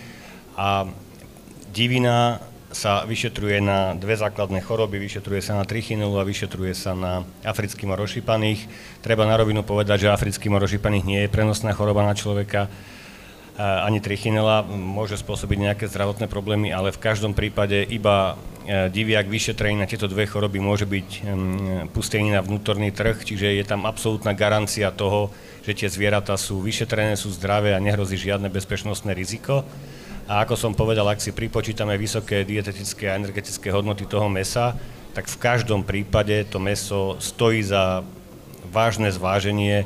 A 0.55 0.87
divina 1.67 2.39
sa 2.71 3.03
vyšetruje 3.03 3.59
na 3.59 3.91
dve 3.99 4.15
základné 4.15 4.63
choroby, 4.63 4.95
vyšetruje 4.99 5.43
sa 5.43 5.59
na 5.59 5.67
trichinelu 5.67 6.15
a 6.15 6.23
vyšetruje 6.23 6.71
sa 6.71 6.95
na 6.95 7.27
africký 7.43 7.83
mor 7.83 7.99
ošípaných. 7.99 8.67
Treba 9.03 9.27
na 9.27 9.35
rovinu 9.35 9.67
povedať, 9.67 10.07
že 10.07 10.15
africký 10.15 10.47
mor 10.47 10.63
nie 11.03 11.19
je 11.27 11.31
prenosná 11.31 11.75
choroba 11.75 12.07
na 12.07 12.15
človeka, 12.15 12.71
ani 13.57 13.97
trichinela 13.97 14.61
môže 14.69 15.17
spôsobiť 15.17 15.57
nejaké 15.57 15.85
zdravotné 15.89 16.29
problémy, 16.29 16.69
ale 16.69 16.93
v 16.93 17.01
každom 17.01 17.33
prípade 17.33 17.89
iba 17.89 18.37
e, 18.69 18.85
diviak 18.93 19.25
vyšetrený 19.25 19.81
na 19.81 19.89
tieto 19.89 20.05
dve 20.05 20.29
choroby 20.29 20.61
môže 20.61 20.85
byť 20.85 21.25
pustený 21.89 22.37
na 22.37 22.45
vnútorný 22.45 22.93
trh, 22.93 23.17
čiže 23.25 23.57
je 23.57 23.65
tam 23.65 23.89
absolútna 23.89 24.37
garancia 24.37 24.93
toho, 24.93 25.33
že 25.67 25.75
tie 25.75 25.91
zvieratá 25.91 26.39
sú 26.39 26.63
vyšetrené, 26.63 27.19
sú 27.19 27.27
zdravé 27.35 27.75
a 27.75 27.83
nehrozí 27.83 28.15
žiadne 28.15 28.47
bezpečnostné 28.47 29.11
riziko. 29.11 29.67
A 30.23 30.47
ako 30.47 30.55
som 30.55 30.71
povedal, 30.71 31.03
ak 31.11 31.19
si 31.19 31.35
pripočítame 31.35 31.99
vysoké 31.99 32.47
dietetické 32.47 33.11
a 33.11 33.19
energetické 33.19 33.67
hodnoty 33.75 34.07
toho 34.07 34.31
mesa, 34.31 34.79
tak 35.11 35.27
v 35.27 35.35
každom 35.35 35.83
prípade 35.83 36.47
to 36.47 36.63
meso 36.63 37.19
stojí 37.19 37.59
za 37.59 37.99
vážne 38.71 39.11
zváženie 39.11 39.83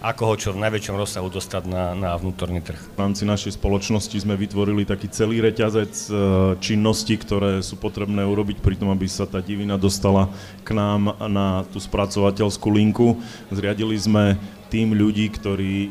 ako 0.00 0.32
ho 0.32 0.34
čo 0.40 0.56
v 0.56 0.64
najväčšom 0.64 0.96
rozsahu 0.96 1.28
dostať 1.28 1.68
na, 1.68 1.92
na 1.92 2.16
vnútorný 2.16 2.64
trh. 2.64 2.80
V 2.96 2.98
rámci 2.98 3.28
našej 3.28 3.60
spoločnosti 3.60 4.16
sme 4.16 4.32
vytvorili 4.32 4.88
taký 4.88 5.12
celý 5.12 5.44
reťazec 5.44 5.92
e, 5.92 6.10
činností, 6.56 7.20
ktoré 7.20 7.60
sú 7.60 7.76
potrebné 7.76 8.24
urobiť 8.24 8.64
pri 8.64 8.80
tom, 8.80 8.88
aby 8.88 9.04
sa 9.04 9.28
tá 9.28 9.44
divina 9.44 9.76
dostala 9.76 10.32
k 10.64 10.72
nám 10.72 11.20
na 11.28 11.68
tú 11.68 11.76
spracovateľskú 11.76 12.68
linku. 12.72 13.20
Zriadili 13.52 13.92
sme 14.00 14.40
tým 14.70 14.94
ľudí, 14.94 15.26
ktorí 15.34 15.74
e, 15.82 15.90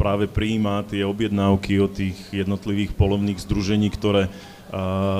práve 0.00 0.24
prijíma 0.24 0.88
tie 0.88 1.04
objednávky 1.04 1.76
od 1.76 1.92
tých 1.92 2.16
jednotlivých 2.32 2.96
polovných 2.96 3.38
združení, 3.44 3.92
ktoré 3.92 4.26
e, 4.26 4.30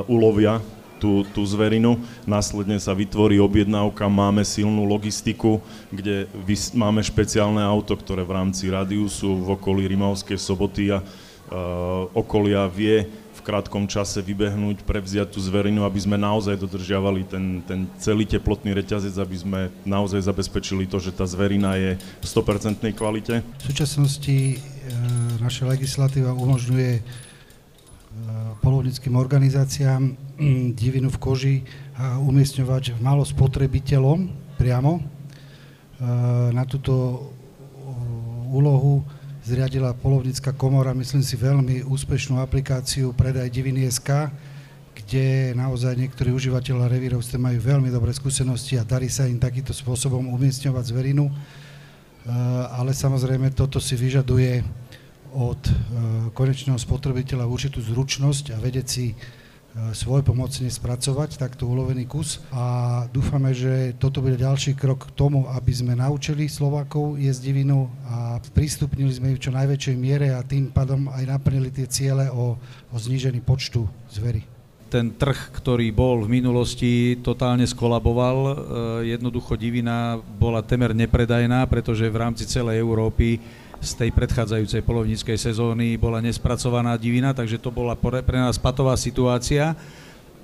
ulovia 0.09 0.65
tú, 0.97 1.27
tú 1.37 1.43
zverinu. 1.45 2.01
Následne 2.25 2.81
sa 2.81 2.97
vytvorí 2.97 3.37
objednávka, 3.43 4.09
máme 4.09 4.47
silnú 4.47 4.87
logistiku, 4.87 5.59
kde 5.93 6.31
vys- 6.47 6.73
máme 6.73 7.05
špeciálne 7.05 7.61
auto, 7.61 7.99
ktoré 7.99 8.25
v 8.25 8.39
rámci 8.39 8.71
radiusu 8.71 9.35
v 9.37 9.59
okolí 9.59 9.91
Rimavskej 9.91 10.39
soboty 10.39 10.95
a 10.95 11.03
uh, 11.03 12.07
okolia 12.15 12.71
vie 12.71 13.11
v 13.43 13.51
krátkom 13.51 13.91
čase 13.91 14.23
vybehnúť, 14.23 14.87
prevziať 14.87 15.35
tú 15.35 15.43
zverinu, 15.43 15.83
aby 15.83 15.99
sme 15.99 16.15
naozaj 16.15 16.63
dodržiavali 16.63 17.27
ten, 17.27 17.59
ten 17.67 17.91
celý 17.99 18.23
teplotný 18.23 18.71
reťazec, 18.71 19.19
aby 19.19 19.35
sme 19.35 19.61
naozaj 19.83 20.23
zabezpečili 20.23 20.87
to, 20.87 21.03
že 21.03 21.11
tá 21.11 21.27
zverina 21.27 21.75
je 21.75 21.99
v 21.99 22.25
100% 22.25 22.87
kvalite. 22.95 23.43
V 23.43 23.65
súčasnosti 23.67 24.31
e, 24.31 24.57
naša 25.43 25.67
legislatíva 25.75 26.31
umožňuje 26.39 27.03
polovnickým 28.63 29.19
organizáciám 29.19 30.15
mm, 30.39 30.79
divinu 30.79 31.11
v 31.11 31.19
koži 31.19 31.57
a 31.99 32.23
umiestňovať 32.23 33.03
malo 33.03 33.27
spotrebiteľom 33.27 34.31
priamo. 34.55 34.93
E, 34.99 35.03
na 36.55 36.63
túto 36.63 37.27
úlohu 38.53 39.03
zriadila 39.43 39.91
polovnická 39.99 40.55
komora, 40.55 40.95
myslím 40.95 41.23
si, 41.23 41.35
veľmi 41.35 41.83
úspešnú 41.83 42.39
aplikáciu 42.39 43.11
Predaj 43.11 43.51
diviny 43.51 43.91
SK, 43.91 44.31
kde 44.95 45.57
naozaj 45.59 45.99
niektorí 45.99 46.31
užívateľa 46.31 46.87
revírov 46.87 47.27
ste 47.27 47.43
majú 47.43 47.59
veľmi 47.59 47.91
dobré 47.91 48.15
skúsenosti 48.15 48.79
a 48.79 48.87
darí 48.87 49.11
sa 49.11 49.27
im 49.27 49.43
takýmto 49.43 49.75
spôsobom 49.75 50.31
umiestňovať 50.31 50.85
zverinu. 50.95 51.27
E, 51.27 51.35
ale 52.71 52.95
samozrejme 52.95 53.51
toto 53.51 53.83
si 53.83 53.99
vyžaduje 53.99 54.63
od 55.35 55.59
e, 55.67 55.73
konečného 56.31 56.79
spotrebiteľa 56.79 57.51
určitú 57.51 57.83
zručnosť 57.83 58.55
a 58.55 58.63
vedieť 58.63 58.87
si 58.87 59.17
E, 59.73 59.97
svoj 59.97 60.21
pomocne 60.21 60.69
spracovať 60.69 61.41
takto 61.41 61.65
ulovený 61.65 62.05
kus 62.05 62.45
a 62.53 63.09
dúfame, 63.09 63.57
že 63.57 63.97
toto 63.97 64.21
bude 64.21 64.37
ďalší 64.37 64.77
krok 64.77 65.09
k 65.09 65.17
tomu, 65.17 65.49
aby 65.49 65.73
sme 65.73 65.97
naučili 65.97 66.45
Slovákov 66.45 67.17
jesť 67.17 67.41
divinu 67.49 67.89
a 68.05 68.37
prístupnili 68.53 69.09
sme 69.09 69.33
ju 69.33 69.41
v 69.41 69.45
čo 69.49 69.53
najväčšej 69.57 69.97
miere 69.97 70.37
a 70.37 70.45
tým 70.45 70.69
pádom 70.69 71.09
aj 71.09 71.25
naplnili 71.25 71.73
tie 71.73 71.89
ciele 71.89 72.29
o, 72.29 72.61
o 72.93 72.97
znížení 73.01 73.41
počtu 73.41 73.89
zvery 74.13 74.45
ten 74.93 75.09
trh, 75.09 75.57
ktorý 75.57 75.89
bol 75.89 76.21
v 76.29 76.37
minulosti, 76.37 77.17
totálne 77.25 77.65
skolaboval. 77.65 78.37
E, 78.37 78.53
jednoducho 79.17 79.57
divina 79.57 80.21
bola 80.21 80.61
temer 80.61 80.93
nepredajná, 80.93 81.65
pretože 81.65 82.05
v 82.13 82.21
rámci 82.21 82.45
celej 82.45 82.85
Európy 82.85 83.41
z 83.83 83.99
tej 83.99 84.11
predchádzajúcej 84.15 84.87
polovníckej 84.87 85.35
sezóny 85.35 85.99
bola 85.99 86.23
nespracovaná 86.23 86.95
divina, 86.95 87.35
takže 87.35 87.59
to 87.59 87.75
bola 87.75 87.99
pre 87.99 88.39
nás 88.39 88.55
patová 88.55 88.95
situácia 88.95 89.75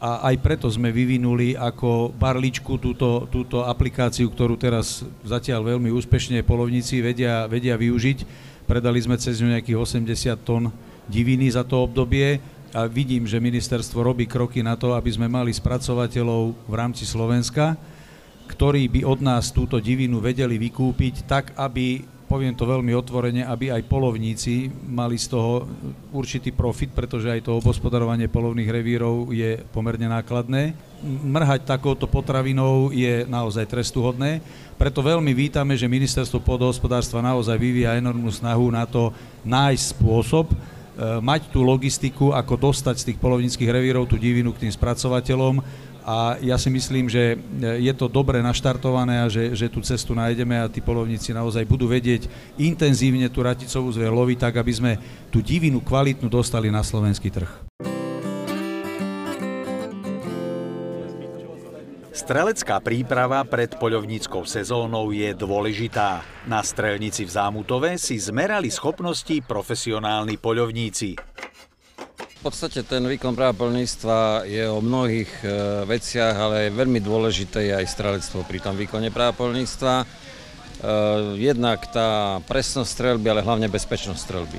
a 0.02 0.30
aj 0.30 0.42
preto 0.42 0.66
sme 0.66 0.90
vyvinuli 0.90 1.54
ako 1.54 2.10
barličku 2.18 2.82
túto, 2.82 3.30
túto 3.30 3.62
aplikáciu, 3.62 4.26
ktorú 4.30 4.58
teraz 4.58 5.06
zatiaľ 5.22 5.74
veľmi 5.74 5.90
úspešne 5.90 6.42
polovníci 6.42 6.98
vedia, 6.98 7.46
vedia 7.46 7.78
využiť. 7.78 8.26
Predali 8.66 8.98
sme 8.98 9.14
cez 9.18 9.38
ňu 9.38 9.54
nejakých 9.54 9.78
80 9.78 10.34
tón 10.42 10.74
diviny 11.06 11.50
za 11.50 11.62
to 11.62 11.86
obdobie 11.86 12.42
a 12.74 12.90
vidím, 12.90 13.24
že 13.24 13.42
ministerstvo 13.42 14.02
robí 14.02 14.26
kroky 14.26 14.66
na 14.66 14.74
to, 14.74 14.98
aby 14.98 15.14
sme 15.14 15.30
mali 15.30 15.54
spracovateľov 15.54 16.58
v 16.68 16.74
rámci 16.74 17.06
Slovenska, 17.06 17.78
ktorí 18.50 18.90
by 18.90 19.00
od 19.06 19.18
nás 19.22 19.54
túto 19.54 19.78
divinu 19.78 20.18
vedeli 20.18 20.58
vykúpiť 20.58 21.14
tak, 21.26 21.54
aby 21.56 22.17
poviem 22.28 22.52
to 22.52 22.68
veľmi 22.68 22.92
otvorene, 22.92 23.42
aby 23.48 23.72
aj 23.72 23.88
polovníci 23.88 24.68
mali 24.84 25.16
z 25.16 25.32
toho 25.32 25.64
určitý 26.12 26.52
profit, 26.52 26.92
pretože 26.92 27.32
aj 27.32 27.48
to 27.48 27.56
obospodarovanie 27.56 28.28
polovných 28.28 28.68
revírov 28.68 29.32
je 29.32 29.64
pomerne 29.72 30.12
nákladné. 30.12 30.76
Mrhať 31.02 31.64
takouto 31.64 32.04
potravinou 32.04 32.92
je 32.92 33.24
naozaj 33.24 33.64
trestuhodné, 33.64 34.44
preto 34.78 35.02
veľmi 35.02 35.34
vítame, 35.34 35.74
že 35.74 35.90
ministerstvo 35.90 36.38
pôdohospodárstva 36.38 37.18
naozaj 37.18 37.58
vyvíja 37.58 37.98
enormnú 37.98 38.30
snahu 38.30 38.70
na 38.70 38.86
to 38.86 39.10
nájsť 39.42 39.84
spôsob, 39.98 40.52
e, 40.52 40.56
mať 41.18 41.50
tú 41.50 41.66
logistiku, 41.66 42.30
ako 42.30 42.70
dostať 42.70 42.94
z 43.02 43.06
tých 43.10 43.18
polovníckých 43.18 43.74
revírov 43.74 44.06
tú 44.06 44.14
divinu 44.14 44.54
k 44.54 44.68
tým 44.68 44.72
spracovateľom 44.76 45.58
a 46.08 46.40
ja 46.40 46.56
si 46.56 46.72
myslím, 46.72 47.04
že 47.12 47.36
e, 47.36 47.84
je 47.84 47.92
to 47.92 48.08
dobre 48.08 48.40
naštartované 48.40 49.20
a 49.20 49.28
že, 49.28 49.52
že 49.52 49.68
tú 49.68 49.84
cestu 49.84 50.16
nájdeme 50.16 50.56
a 50.56 50.72
tí 50.72 50.80
polovníci 50.80 51.36
naozaj 51.36 51.68
budú 51.68 51.84
vedieť 51.84 52.32
intenzívne 52.56 53.28
tú 53.28 53.44
raticovú 53.44 53.92
zver 53.92 54.08
loviť 54.08 54.40
tak, 54.40 54.56
aby 54.56 54.72
sme 54.72 54.92
tú 55.28 55.44
divinu 55.44 55.84
kvalitnú 55.84 56.32
dostali 56.32 56.72
na 56.72 56.80
slovenský 56.80 57.28
trh. 57.28 57.68
Strelecká 62.08 62.80
príprava 62.80 63.44
pred 63.44 63.76
poľovníckou 63.76 64.48
sezónou 64.48 65.12
je 65.12 65.36
dôležitá. 65.36 66.24
Na 66.48 66.64
strelnici 66.64 67.28
v 67.28 67.36
Zámutove 67.36 68.00
si 68.00 68.16
zmerali 68.16 68.72
schopnosti 68.72 69.44
profesionálni 69.44 70.40
poľovníci. 70.40 71.20
V 72.38 72.46
podstate 72.46 72.86
ten 72.86 73.02
výkon 73.02 73.34
práva 73.34 73.50
plníctva 73.50 74.46
je 74.46 74.62
o 74.70 74.78
mnohých 74.78 75.42
e, 75.42 75.46
veciach, 75.90 76.38
ale 76.38 76.70
veľmi 76.70 77.02
dôležité 77.02 77.66
je 77.66 77.74
aj 77.74 77.90
strelectvo 77.90 78.46
pri 78.46 78.62
tom 78.62 78.78
výkone 78.78 79.10
práva 79.10 79.34
plníctva. 79.34 79.94
E, 79.98 80.06
jednak 81.34 81.90
tá 81.90 82.38
presnosť 82.46 82.90
strelby, 82.94 83.26
ale 83.26 83.42
hlavne 83.42 83.66
bezpečnosť 83.66 84.20
strelby. 84.22 84.58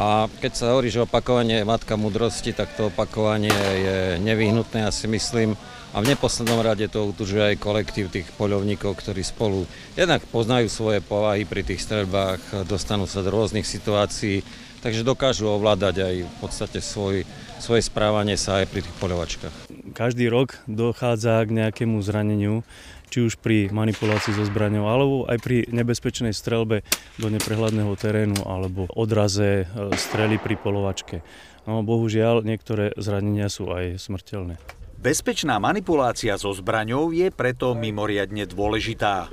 A 0.00 0.32
keď 0.40 0.52
sa 0.56 0.72
hovorí, 0.72 0.88
že 0.88 1.04
opakovanie 1.04 1.60
je 1.60 1.68
matka 1.68 1.92
múdrosti, 1.92 2.56
tak 2.56 2.72
to 2.72 2.88
opakovanie 2.88 3.52
je 3.52 3.98
nevyhnutné, 4.24 4.88
ja 4.88 4.90
si 4.90 5.04
myslím. 5.04 5.60
A 5.92 6.00
v 6.00 6.08
neposlednom 6.08 6.64
rade 6.64 6.88
to 6.88 7.04
utržuje 7.04 7.52
aj 7.52 7.60
kolektív 7.60 8.16
tých 8.16 8.32
poľovníkov, 8.40 8.96
ktorí 8.96 9.20
spolu 9.20 9.68
jednak 9.92 10.24
poznajú 10.32 10.72
svoje 10.72 11.04
povahy 11.04 11.44
pri 11.44 11.68
tých 11.68 11.84
streľbách, 11.84 12.64
dostanú 12.64 13.04
sa 13.04 13.20
do 13.20 13.28
rôznych 13.28 13.68
situácií, 13.68 14.63
takže 14.84 15.00
dokážu 15.00 15.48
ovládať 15.48 16.04
aj 16.04 16.14
v 16.28 16.34
podstate 16.44 16.78
svoj, 16.84 17.24
svoje 17.56 17.80
správanie 17.80 18.36
sa 18.36 18.60
aj 18.60 18.68
pri 18.68 18.84
tých 18.84 18.96
poľovačkách. 19.00 19.54
Každý 19.96 20.28
rok 20.28 20.60
dochádza 20.68 21.40
k 21.48 21.56
nejakému 21.64 22.04
zraneniu, 22.04 22.60
či 23.08 23.24
už 23.24 23.40
pri 23.40 23.72
manipulácii 23.72 24.36
so 24.36 24.44
zbraňou, 24.44 24.84
alebo 24.84 25.16
aj 25.24 25.40
pri 25.40 25.64
nebezpečnej 25.72 26.36
strelbe 26.36 26.84
do 27.16 27.32
neprehľadného 27.32 27.96
terénu, 27.96 28.44
alebo 28.44 28.84
odraze 28.92 29.64
e, 29.64 29.96
strely 29.96 30.36
pri 30.36 30.60
polovačke. 30.60 31.24
No 31.64 31.80
bohužiaľ, 31.80 32.44
niektoré 32.44 32.92
zranenia 33.00 33.48
sú 33.48 33.72
aj 33.72 33.96
smrteľné. 33.96 34.60
Bezpečná 35.00 35.56
manipulácia 35.60 36.36
so 36.36 36.52
zbraňou 36.52 37.12
je 37.12 37.32
preto 37.32 37.72
mimoriadne 37.72 38.44
dôležitá 38.44 39.32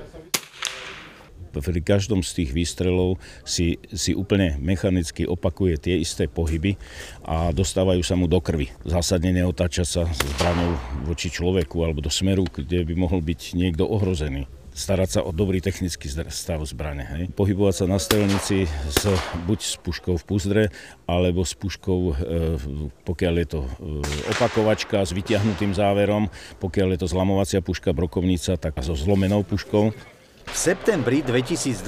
pri 1.60 1.82
každom 1.84 2.24
z 2.24 2.44
tých 2.44 2.56
výstrelov 2.56 3.20
si, 3.44 3.76
si 3.92 4.16
úplne 4.16 4.56
mechanicky 4.64 5.28
opakuje 5.28 5.76
tie 5.76 5.96
isté 6.00 6.32
pohyby 6.32 6.80
a 7.28 7.52
dostávajú 7.52 8.00
sa 8.00 8.16
mu 8.16 8.32
do 8.32 8.40
krvi. 8.40 8.72
Zásadne 8.88 9.36
neotáča 9.36 9.84
sa 9.84 10.08
zbranou 10.08 10.80
voči 11.04 11.28
človeku 11.28 11.76
alebo 11.84 12.00
do 12.00 12.10
smeru, 12.10 12.48
kde 12.48 12.88
by 12.88 12.94
mohol 12.96 13.20
byť 13.20 13.60
niekto 13.60 13.84
ohrozený 13.84 14.48
starať 14.72 15.10
sa 15.12 15.22
o 15.22 15.36
dobrý 15.36 15.60
technický 15.60 16.08
stav 16.08 16.64
zbrane. 16.64 17.04
Hej. 17.04 17.24
Pohybovať 17.36 17.76
sa 17.76 17.86
na 17.88 18.00
strelnici 18.00 18.66
s, 18.88 19.04
buď 19.44 19.60
s 19.60 19.76
puškou 19.84 20.16
v 20.16 20.24
puzdre, 20.24 20.64
alebo 21.04 21.44
s 21.44 21.54
puškou, 21.56 22.00
e, 22.00 22.14
pokiaľ 23.04 23.34
je 23.44 23.48
to 23.52 23.62
e, 23.68 23.70
opakovačka 24.32 25.04
s 25.04 25.12
vytiahnutým 25.12 25.76
záverom, 25.76 26.32
pokiaľ 26.64 26.96
je 26.96 27.00
to 27.04 27.12
zlamovacia 27.12 27.60
puška, 27.60 27.92
brokovnica, 27.92 28.56
tak 28.56 28.80
so 28.80 28.96
zlomenou 28.96 29.44
puškou. 29.44 29.92
V 30.52 30.60
septembri 30.60 31.24
2022 31.24 31.88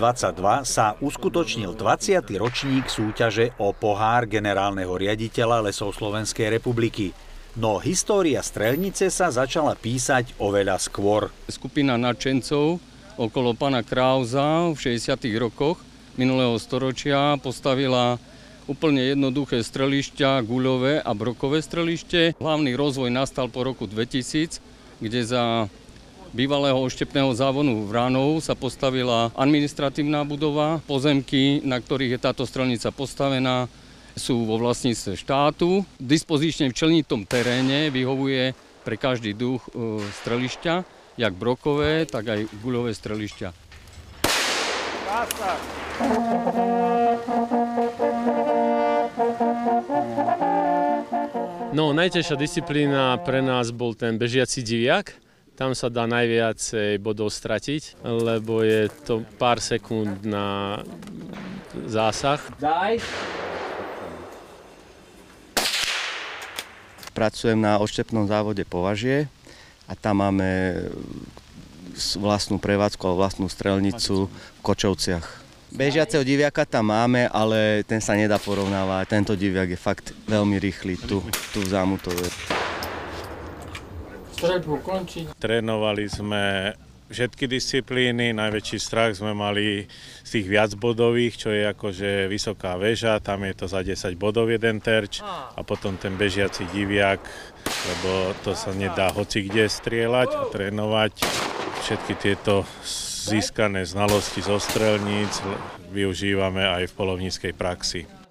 sa 0.64 0.96
uskutočnil 1.04 1.76
20. 1.76 2.24
ročník 2.40 2.88
súťaže 2.88 3.52
o 3.60 3.76
pohár 3.76 4.24
generálneho 4.24 4.96
riaditeľa 4.96 5.68
lesov 5.68 5.92
Slovenskej 5.92 6.48
republiky. 6.48 7.12
No 7.60 7.84
história 7.84 8.40
strelnice 8.40 9.12
sa 9.12 9.36
začala 9.36 9.76
písať 9.76 10.40
oveľa 10.40 10.80
skôr. 10.80 11.28
Skupina 11.52 12.00
nadšencov 12.00 12.80
okolo 13.20 13.52
pána 13.52 13.84
Krauza 13.84 14.72
v 14.72 14.80
60. 14.80 15.12
rokoch 15.44 15.84
minulého 16.16 16.56
storočia 16.56 17.36
postavila 17.44 18.16
úplne 18.72 19.12
jednoduché 19.12 19.60
strelišťa, 19.60 20.40
guľové 20.40 21.04
a 21.04 21.12
brokové 21.12 21.60
strelište. 21.60 22.40
Hlavný 22.40 22.80
rozvoj 22.80 23.12
nastal 23.12 23.52
po 23.52 23.68
roku 23.68 23.92
2000, 23.92 25.04
kde 25.04 25.20
za 25.28 25.68
bývalého 26.34 26.76
oštepného 26.82 27.30
závonu 27.38 27.86
Vránov 27.86 28.42
sa 28.42 28.58
postavila 28.58 29.30
administratívna 29.38 30.26
budova. 30.26 30.82
Pozemky, 30.90 31.62
na 31.62 31.78
ktorých 31.78 32.18
je 32.18 32.20
táto 32.20 32.44
strelnica 32.50 32.90
postavená, 32.90 33.70
sú 34.18 34.46
vo 34.46 34.58
vlastníctve 34.58 35.14
štátu. 35.14 35.86
Dispozične 36.02 36.74
v 36.74 36.78
čelnitom 36.78 37.26
teréne 37.30 37.94
vyhovuje 37.94 38.58
pre 38.82 38.98
každý 38.98 39.38
duch 39.38 39.62
e, 39.72 40.02
strelišťa, 40.22 40.76
jak 41.18 41.34
brokové, 41.38 42.06
tak 42.10 42.28
aj 42.30 42.50
guľové 42.62 42.92
strelišťa. 42.94 43.50
No, 51.74 51.90
najťažšia 51.90 52.38
disciplína 52.38 53.18
pre 53.26 53.42
nás 53.42 53.74
bol 53.74 53.98
ten 53.98 54.18
bežiaci 54.22 54.62
diviak. 54.62 55.23
Tam 55.54 55.78
sa 55.78 55.86
dá 55.86 56.10
najviac 56.10 56.58
bodov 56.98 57.30
stratiť, 57.30 58.02
lebo 58.02 58.66
je 58.66 58.90
to 59.06 59.22
pár 59.38 59.62
sekúnd 59.62 60.26
na 60.26 60.82
zásah. 61.86 62.42
Daj. 62.58 62.98
Pracujem 67.14 67.62
na 67.62 67.78
odštepnom 67.78 68.26
závode 68.26 68.66
Považie 68.66 69.30
a 69.86 69.94
tam 69.94 70.26
máme 70.26 70.82
vlastnú 72.18 72.58
prevádzku 72.58 73.06
alebo 73.06 73.22
vlastnú 73.22 73.46
strelnicu 73.46 74.26
v 74.26 74.60
Kočovciach. 74.66 75.46
Bežiaceho 75.70 76.26
diviaka 76.26 76.66
tam 76.66 76.90
máme, 76.90 77.30
ale 77.30 77.86
ten 77.86 78.02
sa 78.02 78.18
nedá 78.18 78.42
porovnávať. 78.42 79.06
Tento 79.06 79.34
diviak 79.38 79.70
je 79.70 79.78
fakt 79.78 80.18
veľmi 80.26 80.58
rýchly 80.58 80.98
tu, 80.98 81.22
tu 81.54 81.62
v 81.62 81.70
Zámutove. 81.70 82.26
Trénovali 85.40 86.06
sme 86.12 86.74
všetky 87.14 87.46
disciplíny. 87.46 88.34
Najväčší 88.34 88.78
strach 88.82 89.14
sme 89.14 89.38
mali 89.38 89.86
z 90.26 90.30
tých 90.40 90.48
viacbodových, 90.50 91.34
čo 91.38 91.50
je 91.54 91.64
akože 91.70 92.26
vysoká 92.26 92.76
väža, 92.76 93.22
tam 93.22 93.46
je 93.46 93.54
to 93.54 93.66
za 93.70 93.86
10 93.86 94.18
bodov 94.18 94.50
jeden 94.50 94.82
terč 94.82 95.22
a 95.24 95.62
potom 95.62 95.94
ten 95.96 96.18
bežiaci 96.18 96.66
diviak, 96.74 97.22
lebo 97.64 98.34
to 98.42 98.58
sa 98.58 98.74
nedá 98.74 99.14
hoci 99.14 99.46
kde 99.46 99.70
strieľať 99.70 100.30
a 100.34 100.44
trénovať. 100.50 101.14
Všetky 101.84 102.14
tieto 102.18 102.66
získané 103.30 103.86
znalosti 103.86 104.42
zo 104.42 104.58
strelníc 104.58 105.44
využívame 105.94 106.66
aj 106.66 106.90
v 106.90 106.96
polovníckej 106.98 107.54
praxi. 107.54 108.23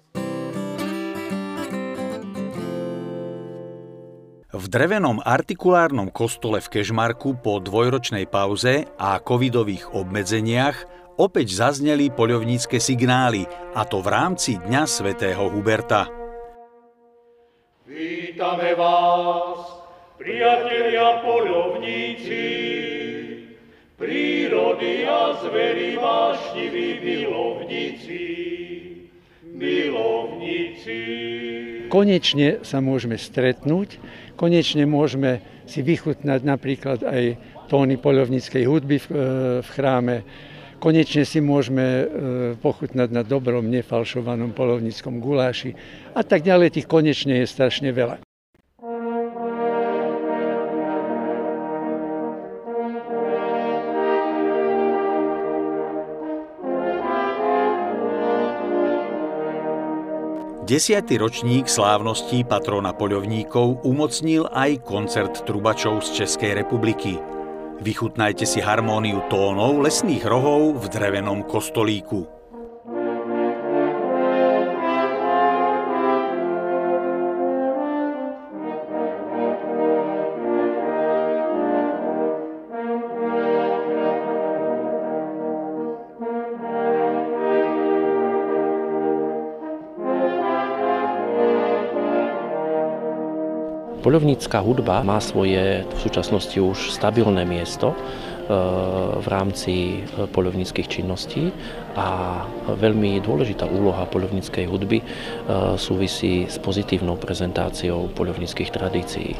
V 4.53 4.69
drevenom 4.69 5.17
artikulárnom 5.17 6.13
kostole 6.13 6.61
v 6.61 6.77
Kežmarku 6.77 7.41
po 7.41 7.57
dvojročnej 7.57 8.29
pauze 8.29 8.85
a 9.01 9.17
covidových 9.17 9.97
obmedzeniach 9.97 10.77
opäť 11.17 11.57
zazneli 11.57 12.13
poľovnícke 12.13 12.77
signály, 12.77 13.49
a 13.73 13.81
to 13.81 14.05
v 14.05 14.13
rámci 14.13 14.61
Dňa 14.61 14.85
svätého 14.85 15.49
Huberta. 15.49 16.05
Vítame 17.89 18.77
vás, 18.77 19.89
priatelia 20.21 21.25
poľovníci, 21.25 22.45
prírody 23.97 25.09
a 25.09 25.33
zvery 25.41 25.97
vášniví 25.97 27.01
milovníci, 27.01 28.21
milovníci. 29.49 31.01
Konečne 31.93 32.65
sa 32.65 32.81
môžeme 32.81 33.21
stretnúť 33.21 34.01
konečne 34.35 34.83
môžeme 34.89 35.39
si 35.69 35.79
vychutnať 35.79 36.43
napríklad 36.43 36.99
aj 37.05 37.23
tóny 37.69 37.95
poľovníckej 37.95 38.63
hudby 38.67 38.97
v, 38.99 39.07
e, 39.07 39.13
v 39.63 39.69
chráme. 39.71 40.15
Konečne 40.83 41.23
si 41.23 41.39
môžeme 41.39 41.85
e, 41.85 42.05
pochutnať 42.59 43.07
na 43.07 43.23
dobrom, 43.23 43.71
nefalšovanom 43.71 44.51
polovníckom 44.51 45.23
guláši 45.23 45.71
a 46.11 46.21
tak 46.27 46.43
ďalej. 46.43 46.75
Tých 46.81 46.87
konečne 46.91 47.39
je 47.39 47.47
strašne 47.47 47.95
veľa. 47.95 48.32
Desiatý 60.63 61.19
ročník 61.19 61.67
slávností 61.67 62.47
patrona 62.47 62.95
poľovníkov 62.95 63.83
umocnil 63.83 64.47
aj 64.47 64.79
koncert 64.87 65.43
trubačov 65.43 65.99
z 66.07 66.23
Českej 66.23 66.55
republiky. 66.55 67.19
Vychutnajte 67.83 68.47
si 68.47 68.63
harmóniu 68.63 69.27
tónov 69.27 69.83
lesných 69.83 70.23
rohov 70.23 70.79
v 70.79 70.85
drevenom 70.87 71.43
kostolíku. 71.43 72.32
Poľovnícka 94.03 94.59
hudba 94.59 94.99
má 94.99 95.23
svoje 95.23 95.87
v 95.87 95.99
súčasnosti 96.03 96.59
už 96.59 96.91
stabilné 96.91 97.47
miesto 97.47 97.95
e, 97.95 97.97
v 99.23 99.27
rámci 99.31 100.03
e, 100.03 100.27
poľovníckých 100.27 100.91
činností 100.91 101.55
a 101.95 102.43
veľmi 102.67 103.23
dôležitá 103.23 103.63
úloha 103.63 104.03
poľovníckej 104.11 104.67
hudby 104.67 104.99
e, 104.99 105.05
súvisí 105.79 106.51
s 106.51 106.59
pozitívnou 106.59 107.15
prezentáciou 107.15 108.11
poľovníckých 108.11 108.75
tradícií. 108.75 109.39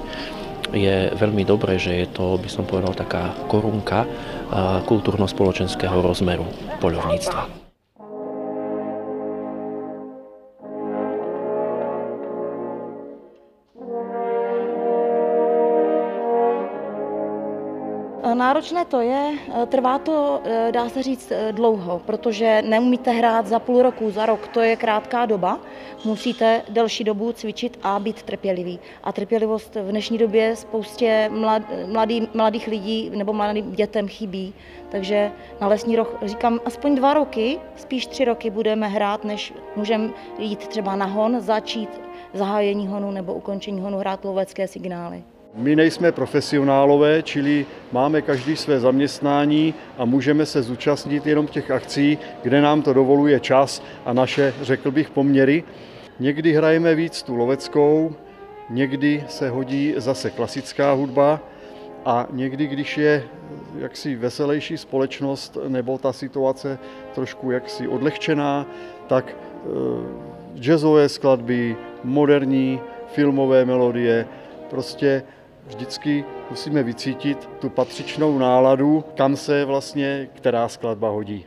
Je 0.71 1.11
veľmi 1.11 1.43
dobré, 1.43 1.75
že 1.75 1.91
je 1.99 2.07
to, 2.15 2.39
by 2.39 2.47
som 2.49 2.63
povedal, 2.63 2.97
taká 2.97 3.35
korunka 3.45 4.09
kultúrno-spoločenského 4.89 6.01
rozmeru 6.01 6.49
poľovníctva. 6.81 7.62
Náročné 18.33 18.85
to 18.85 19.01
je, 19.01 19.31
eh, 19.33 19.65
trvá 19.65 19.99
to, 19.99 20.41
eh, 20.45 20.71
dá 20.71 20.89
se 20.89 21.03
říct, 21.03 21.31
eh, 21.31 21.51
dlouho, 21.51 22.01
protože 22.05 22.61
neumíte 22.61 23.11
hrát 23.11 23.47
za 23.47 23.59
půl 23.59 23.81
roku, 23.81 24.11
za 24.11 24.25
rok, 24.25 24.47
to 24.47 24.59
je 24.59 24.75
krátká 24.75 25.25
doba. 25.25 25.59
Musíte 26.05 26.61
delší 26.69 27.03
dobu 27.03 27.31
cvičit 27.31 27.79
a 27.83 27.99
být 27.99 28.23
trpělivý. 28.23 28.79
A 29.03 29.11
trpělivost 29.11 29.75
v 29.75 29.89
dnešní 29.89 30.17
době 30.17 30.55
spoustě 30.55 31.31
mladý, 31.87 32.27
mladých 32.33 32.67
lidí 32.67 33.09
nebo 33.09 33.33
mladým 33.33 33.71
dětem 33.71 34.07
chybí. 34.07 34.53
Takže 34.89 35.31
na 35.61 35.67
lesní 35.67 35.95
roh 35.95 36.17
říkám, 36.21 36.59
aspoň 36.65 36.95
dva 36.95 37.13
roky, 37.13 37.59
spíš 37.75 38.07
tři 38.07 38.25
roky 38.25 38.49
budeme 38.49 38.87
hrát, 38.87 39.23
než 39.23 39.53
můžeme 39.75 40.09
jít 40.39 40.67
třeba 40.67 40.95
na 40.95 41.05
hon, 41.05 41.41
začít 41.41 42.01
zahájení 42.33 42.87
honu 42.87 43.11
nebo 43.11 43.33
ukončení 43.33 43.81
honu 43.81 43.97
hrát 43.97 44.25
lovecké 44.25 44.67
signály. 44.67 45.23
My 45.55 45.75
nejsme 45.75 46.11
profesionálové, 46.11 47.21
čili 47.21 47.65
máme 47.91 48.21
každý 48.21 48.55
své 48.55 48.79
zaměstnání 48.79 49.73
a 49.97 50.05
můžeme 50.05 50.45
se 50.45 50.61
zúčastnit 50.63 51.27
jenom 51.27 51.47
těch 51.47 51.71
akcí, 51.71 52.17
kde 52.41 52.61
nám 52.61 52.81
to 52.81 52.93
dovoluje 52.93 53.39
čas 53.39 53.83
a 54.05 54.13
naše, 54.13 54.53
řekl 54.61 54.91
bych, 54.91 55.09
poměry. 55.09 55.63
Někdy 56.19 56.53
hrajeme 56.53 56.95
víc 56.95 57.23
tu 57.23 57.35
loveckou, 57.35 58.15
někdy 58.69 59.23
se 59.27 59.49
hodí 59.49 59.93
zase 59.97 60.29
klasická 60.29 60.91
hudba 60.91 61.39
a 62.05 62.27
někdy, 62.31 62.67
když 62.67 62.97
je 62.97 63.23
jaksi 63.77 64.15
veselější 64.15 64.77
společnost 64.77 65.57
nebo 65.67 65.97
ta 65.97 66.13
situace 66.13 66.79
trošku 67.15 67.51
jaksi 67.51 67.87
odlehčená, 67.87 68.65
tak 69.07 69.29
e, 69.29 69.35
jazzové 70.59 71.09
skladby, 71.09 71.77
moderní 72.03 72.79
filmové 73.07 73.65
melodie, 73.65 74.25
prostě 74.69 75.23
vždycky 75.65 76.25
musíme 76.49 76.83
vycítit 76.83 77.49
tu 77.59 77.69
patřičnou 77.69 78.37
náladu, 78.37 79.03
kam 79.15 79.35
se 79.35 79.65
vlastně 79.65 80.29
která 80.33 80.67
skladba 80.67 81.09
hodí. 81.09 81.45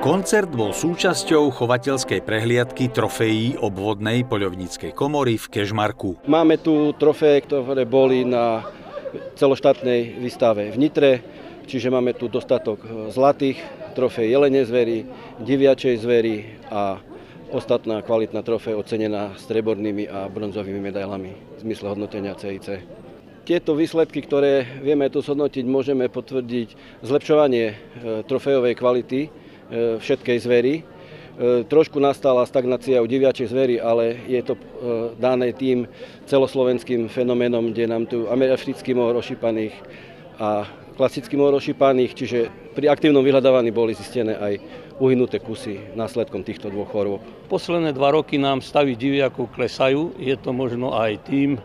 Koncert 0.00 0.48
bol 0.56 0.72
súčasťou 0.72 1.52
chovateľskej 1.52 2.24
prehliadky 2.24 2.88
trofejí 2.88 3.60
obvodnej 3.60 4.24
poľovníckej 4.24 4.96
komory 4.96 5.36
v 5.36 5.46
Kežmarku. 5.52 6.24
Máme 6.24 6.56
tu 6.56 6.96
trofeje, 6.96 7.44
ktoré 7.44 7.84
boli 7.84 8.24
na 8.24 8.64
celoštátnej 9.36 10.16
výstave 10.16 10.72
v 10.72 10.80
Nitre, 10.80 11.10
čiže 11.68 11.92
máme 11.92 12.16
tu 12.16 12.32
dostatok 12.32 12.80
zlatých 13.12 13.60
trofej 13.92 14.32
jelene 14.32 14.64
zvery, 14.64 15.04
diviačej 15.44 16.00
zvery 16.00 16.64
a 16.72 16.96
ostatná 17.52 18.00
kvalitná 18.00 18.40
trofej 18.40 18.80
ocenená 18.80 19.36
strebornými 19.36 20.08
a 20.08 20.32
bronzovými 20.32 20.80
medailami 20.80 21.36
v 21.36 21.58
zmysle 21.60 21.92
hodnotenia 21.92 22.32
CIC. 22.40 22.88
Tieto 23.44 23.76
výsledky, 23.76 24.24
ktoré 24.24 24.64
vieme 24.80 25.12
tu 25.12 25.20
zhodnotiť, 25.20 25.64
môžeme 25.68 26.08
potvrdiť 26.08 27.04
zlepšovanie 27.04 27.66
e, 27.68 27.74
trofejovej 28.24 28.80
kvality 28.80 29.20
E, 29.28 29.49
všetkej 29.72 30.38
zvery. 30.42 30.74
E, 31.40 31.64
trošku 31.64 31.96
nastala 31.96 32.44
stagnácia 32.44 33.00
u 33.00 33.08
diviačej 33.08 33.48
zvery, 33.48 33.80
ale 33.80 34.18
je 34.28 34.44
to 34.44 34.54
e, 34.58 34.62
dané 35.16 35.56
tým 35.56 35.88
celoslovenským 36.28 37.08
fenoménom, 37.08 37.72
kde 37.72 37.84
nám 37.88 38.04
tu 38.04 38.28
americký 38.28 38.92
mor 38.92 39.16
ošípaných 39.16 39.72
a 40.36 40.68
klasický 41.00 41.40
mor 41.40 41.56
ošípaných, 41.56 42.12
čiže 42.12 42.38
pri 42.76 42.92
aktívnom 42.92 43.24
vyhľadávaní 43.24 43.72
boli 43.72 43.96
zistené 43.96 44.36
aj 44.36 44.60
uhynuté 45.00 45.40
kusy 45.40 45.96
následkom 45.96 46.44
týchto 46.44 46.68
dvoch 46.68 46.92
chorôb. 46.92 47.24
Posledné 47.48 47.96
dva 47.96 48.12
roky 48.12 48.36
nám 48.36 48.60
stavy 48.60 48.92
diviakov 48.92 49.48
klesajú, 49.56 50.20
je 50.20 50.36
to 50.36 50.52
možno 50.52 50.92
aj 50.92 51.24
tým, 51.24 51.56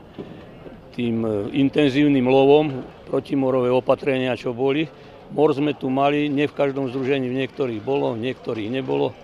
tým 0.96 1.20
e, 1.28 1.52
intenzívnym 1.52 2.24
lovom, 2.24 2.80
protimorové 3.12 3.76
opatrenia, 3.76 4.40
čo 4.40 4.56
boli. 4.56 4.88
Mor 5.34 5.50
sme 5.56 5.74
tu 5.74 5.90
mali, 5.90 6.30
nie 6.30 6.46
v 6.46 6.58
každom 6.58 6.92
združení, 6.92 7.26
v 7.32 7.40
niektorých 7.46 7.82
bolo, 7.82 8.14
v 8.14 8.30
niektorých 8.30 8.70
nebolo. 8.70 9.16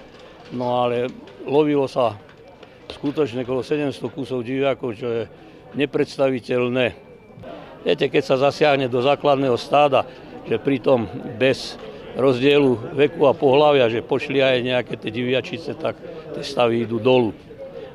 No 0.51 0.83
ale 0.87 1.11
lovilo 1.45 1.85
sa 1.85 2.17
skutočne 2.91 3.45
okolo 3.45 3.61
700 3.63 3.97
kusov 4.11 4.43
diviakov, 4.43 4.97
čo 4.97 5.07
je 5.07 5.23
nepredstaviteľné. 5.77 6.85
Viete, 7.81 8.05
keď 8.11 8.23
sa 8.25 8.35
zasiahne 8.37 8.91
do 8.91 9.01
základného 9.01 9.57
stáda, 9.57 10.05
že 10.45 10.61
pritom 10.61 11.07
bez 11.39 11.79
rozdielu 12.17 12.93
veku 12.93 13.23
a 13.25 13.33
pohľavia, 13.33 13.87
že 13.87 14.05
pošli 14.05 14.43
aj 14.43 14.57
nejaké 14.61 14.93
tie 14.99 15.11
diviačice, 15.13 15.79
tak 15.79 15.95
tie 16.35 16.43
stavy 16.43 16.83
idú 16.83 16.99
dolu. 16.99 17.31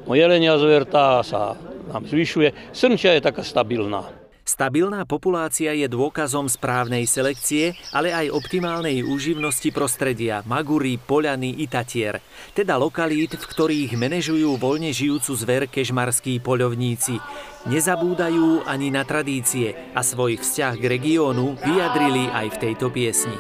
No 0.09 0.17
jelenia 0.17 0.57
zvertá 0.57 1.21
sa 1.21 1.59
nám 1.93 2.09
zvyšuje, 2.09 2.73
srnčia 2.73 3.19
je 3.19 3.27
taká 3.27 3.43
stabilná. 3.45 4.26
Stabilná 4.47 5.03
populácia 5.03 5.75
je 5.75 5.91
dôkazom 5.91 6.47
správnej 6.47 7.03
selekcie, 7.11 7.75
ale 7.91 8.15
aj 8.15 8.31
optimálnej 8.31 9.03
úživnosti 9.03 9.75
prostredia 9.75 10.47
Magurí, 10.47 11.03
Poľany 11.03 11.59
i 11.59 11.67
Tatier, 11.67 12.23
teda 12.55 12.79
lokalít, 12.79 13.35
v 13.35 13.43
ktorých 13.43 13.99
manažujú 13.99 14.55
voľne 14.55 14.95
žijúcu 14.95 15.35
zver 15.35 15.63
kežmarskí 15.67 16.39
poľovníci. 16.39 17.19
Nezabúdajú 17.67 18.63
ani 18.71 18.95
na 18.95 19.03
tradície 19.03 19.75
a 19.91 20.07
svoj 20.07 20.39
vzťah 20.39 20.79
k 20.79 20.85
regiónu 20.95 21.59
vyjadrili 21.67 22.31
aj 22.31 22.47
v 22.55 22.61
tejto 22.71 22.87
piesni. 22.95 23.35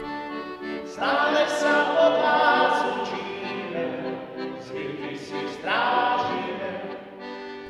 Stále 0.90 1.46
sa 1.46 1.86
od 2.02 2.14
vás 2.18 2.76
učíme, 2.82 3.82
si 4.58 4.82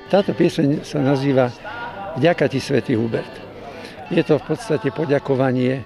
Táto 0.08 0.32
pieseň 0.32 0.88
sa 0.88 1.04
nazýva 1.04 1.75
Vďaka 2.16 2.48
ti, 2.48 2.64
Svetý 2.64 2.96
Hubert. 2.96 3.28
Je 4.08 4.24
to 4.24 4.40
v 4.40 4.56
podstate 4.56 4.88
poďakovanie, 4.88 5.80
e, 5.80 5.84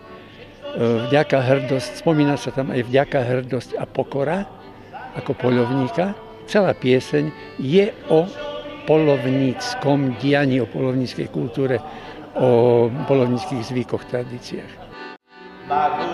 vďaka 1.10 1.42
hrdosť, 1.42 2.06
spomína 2.06 2.38
sa 2.38 2.54
tam 2.54 2.70
aj 2.70 2.86
vďaka 2.86 3.18
hrdosť 3.18 3.74
a 3.74 3.84
pokora 3.88 4.46
ako 5.18 5.34
polovníka. 5.34 6.14
Celá 6.46 6.70
pieseň 6.70 7.58
je 7.58 7.90
o 8.14 8.30
polovníckom 8.86 10.22
dianí, 10.22 10.62
o 10.62 10.70
polovníckej 10.70 11.26
kultúre, 11.34 11.82
o 12.38 12.86
polovníckých 13.10 13.66
zvykoch, 13.66 14.06
tradíciách. 14.06 14.72
to 15.70 16.09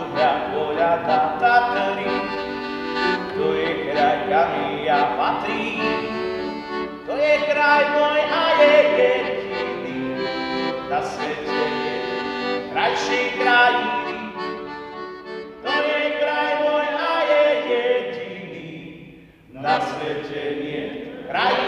krajší 21.37 21.66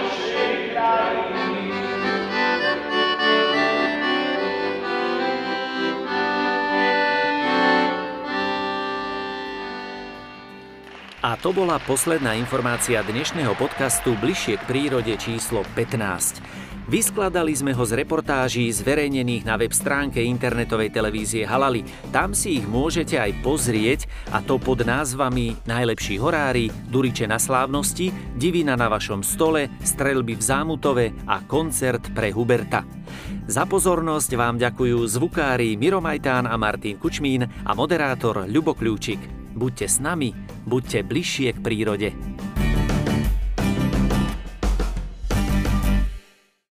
to 11.38 11.55
bola 11.55 11.79
posledná 11.79 12.35
informácia 12.35 12.98
dnešného 12.98 13.55
podcastu 13.55 14.18
Bližšie 14.18 14.59
k 14.59 14.66
prírode 14.66 15.14
číslo 15.14 15.62
15. 15.79 16.42
Vyskladali 16.90 17.55
sme 17.55 17.70
ho 17.79 17.85
z 17.87 17.94
reportáží 17.94 18.66
zverejnených 18.74 19.46
na 19.46 19.55
web 19.55 19.70
stránke 19.70 20.18
internetovej 20.18 20.90
televízie 20.90 21.46
Halali. 21.46 21.87
Tam 22.11 22.35
si 22.35 22.59
ich 22.59 22.66
môžete 22.66 23.22
aj 23.22 23.38
pozrieť 23.44 24.11
a 24.35 24.42
to 24.42 24.59
pod 24.59 24.83
názvami 24.83 25.55
Najlepší 25.62 26.18
horári, 26.18 26.74
Duriče 26.90 27.31
na 27.31 27.38
slávnosti, 27.38 28.11
Divina 28.35 28.74
na 28.74 28.90
vašom 28.90 29.22
stole, 29.22 29.70
Strelby 29.85 30.35
v 30.35 30.42
Zámutove 30.42 31.07
a 31.29 31.38
koncert 31.46 32.03
pre 32.18 32.35
Huberta. 32.35 32.83
Za 33.46 33.62
pozornosť 33.62 34.35
vám 34.35 34.59
ďakujú 34.59 35.07
zvukári 35.07 35.79
Miro 35.79 36.03
Majtán 36.03 36.51
a 36.51 36.59
Martin 36.59 36.98
Kučmín 36.98 37.46
a 37.46 37.70
moderátor 37.79 38.48
Ľubo 38.48 38.74
Kľúčik. 38.74 39.38
Buďte 39.59 39.87
s 39.90 39.98
nami, 39.98 40.47
buďte 40.68 41.02
bližšie 41.02 41.57
k 41.57 41.62
prírode. 41.64 42.27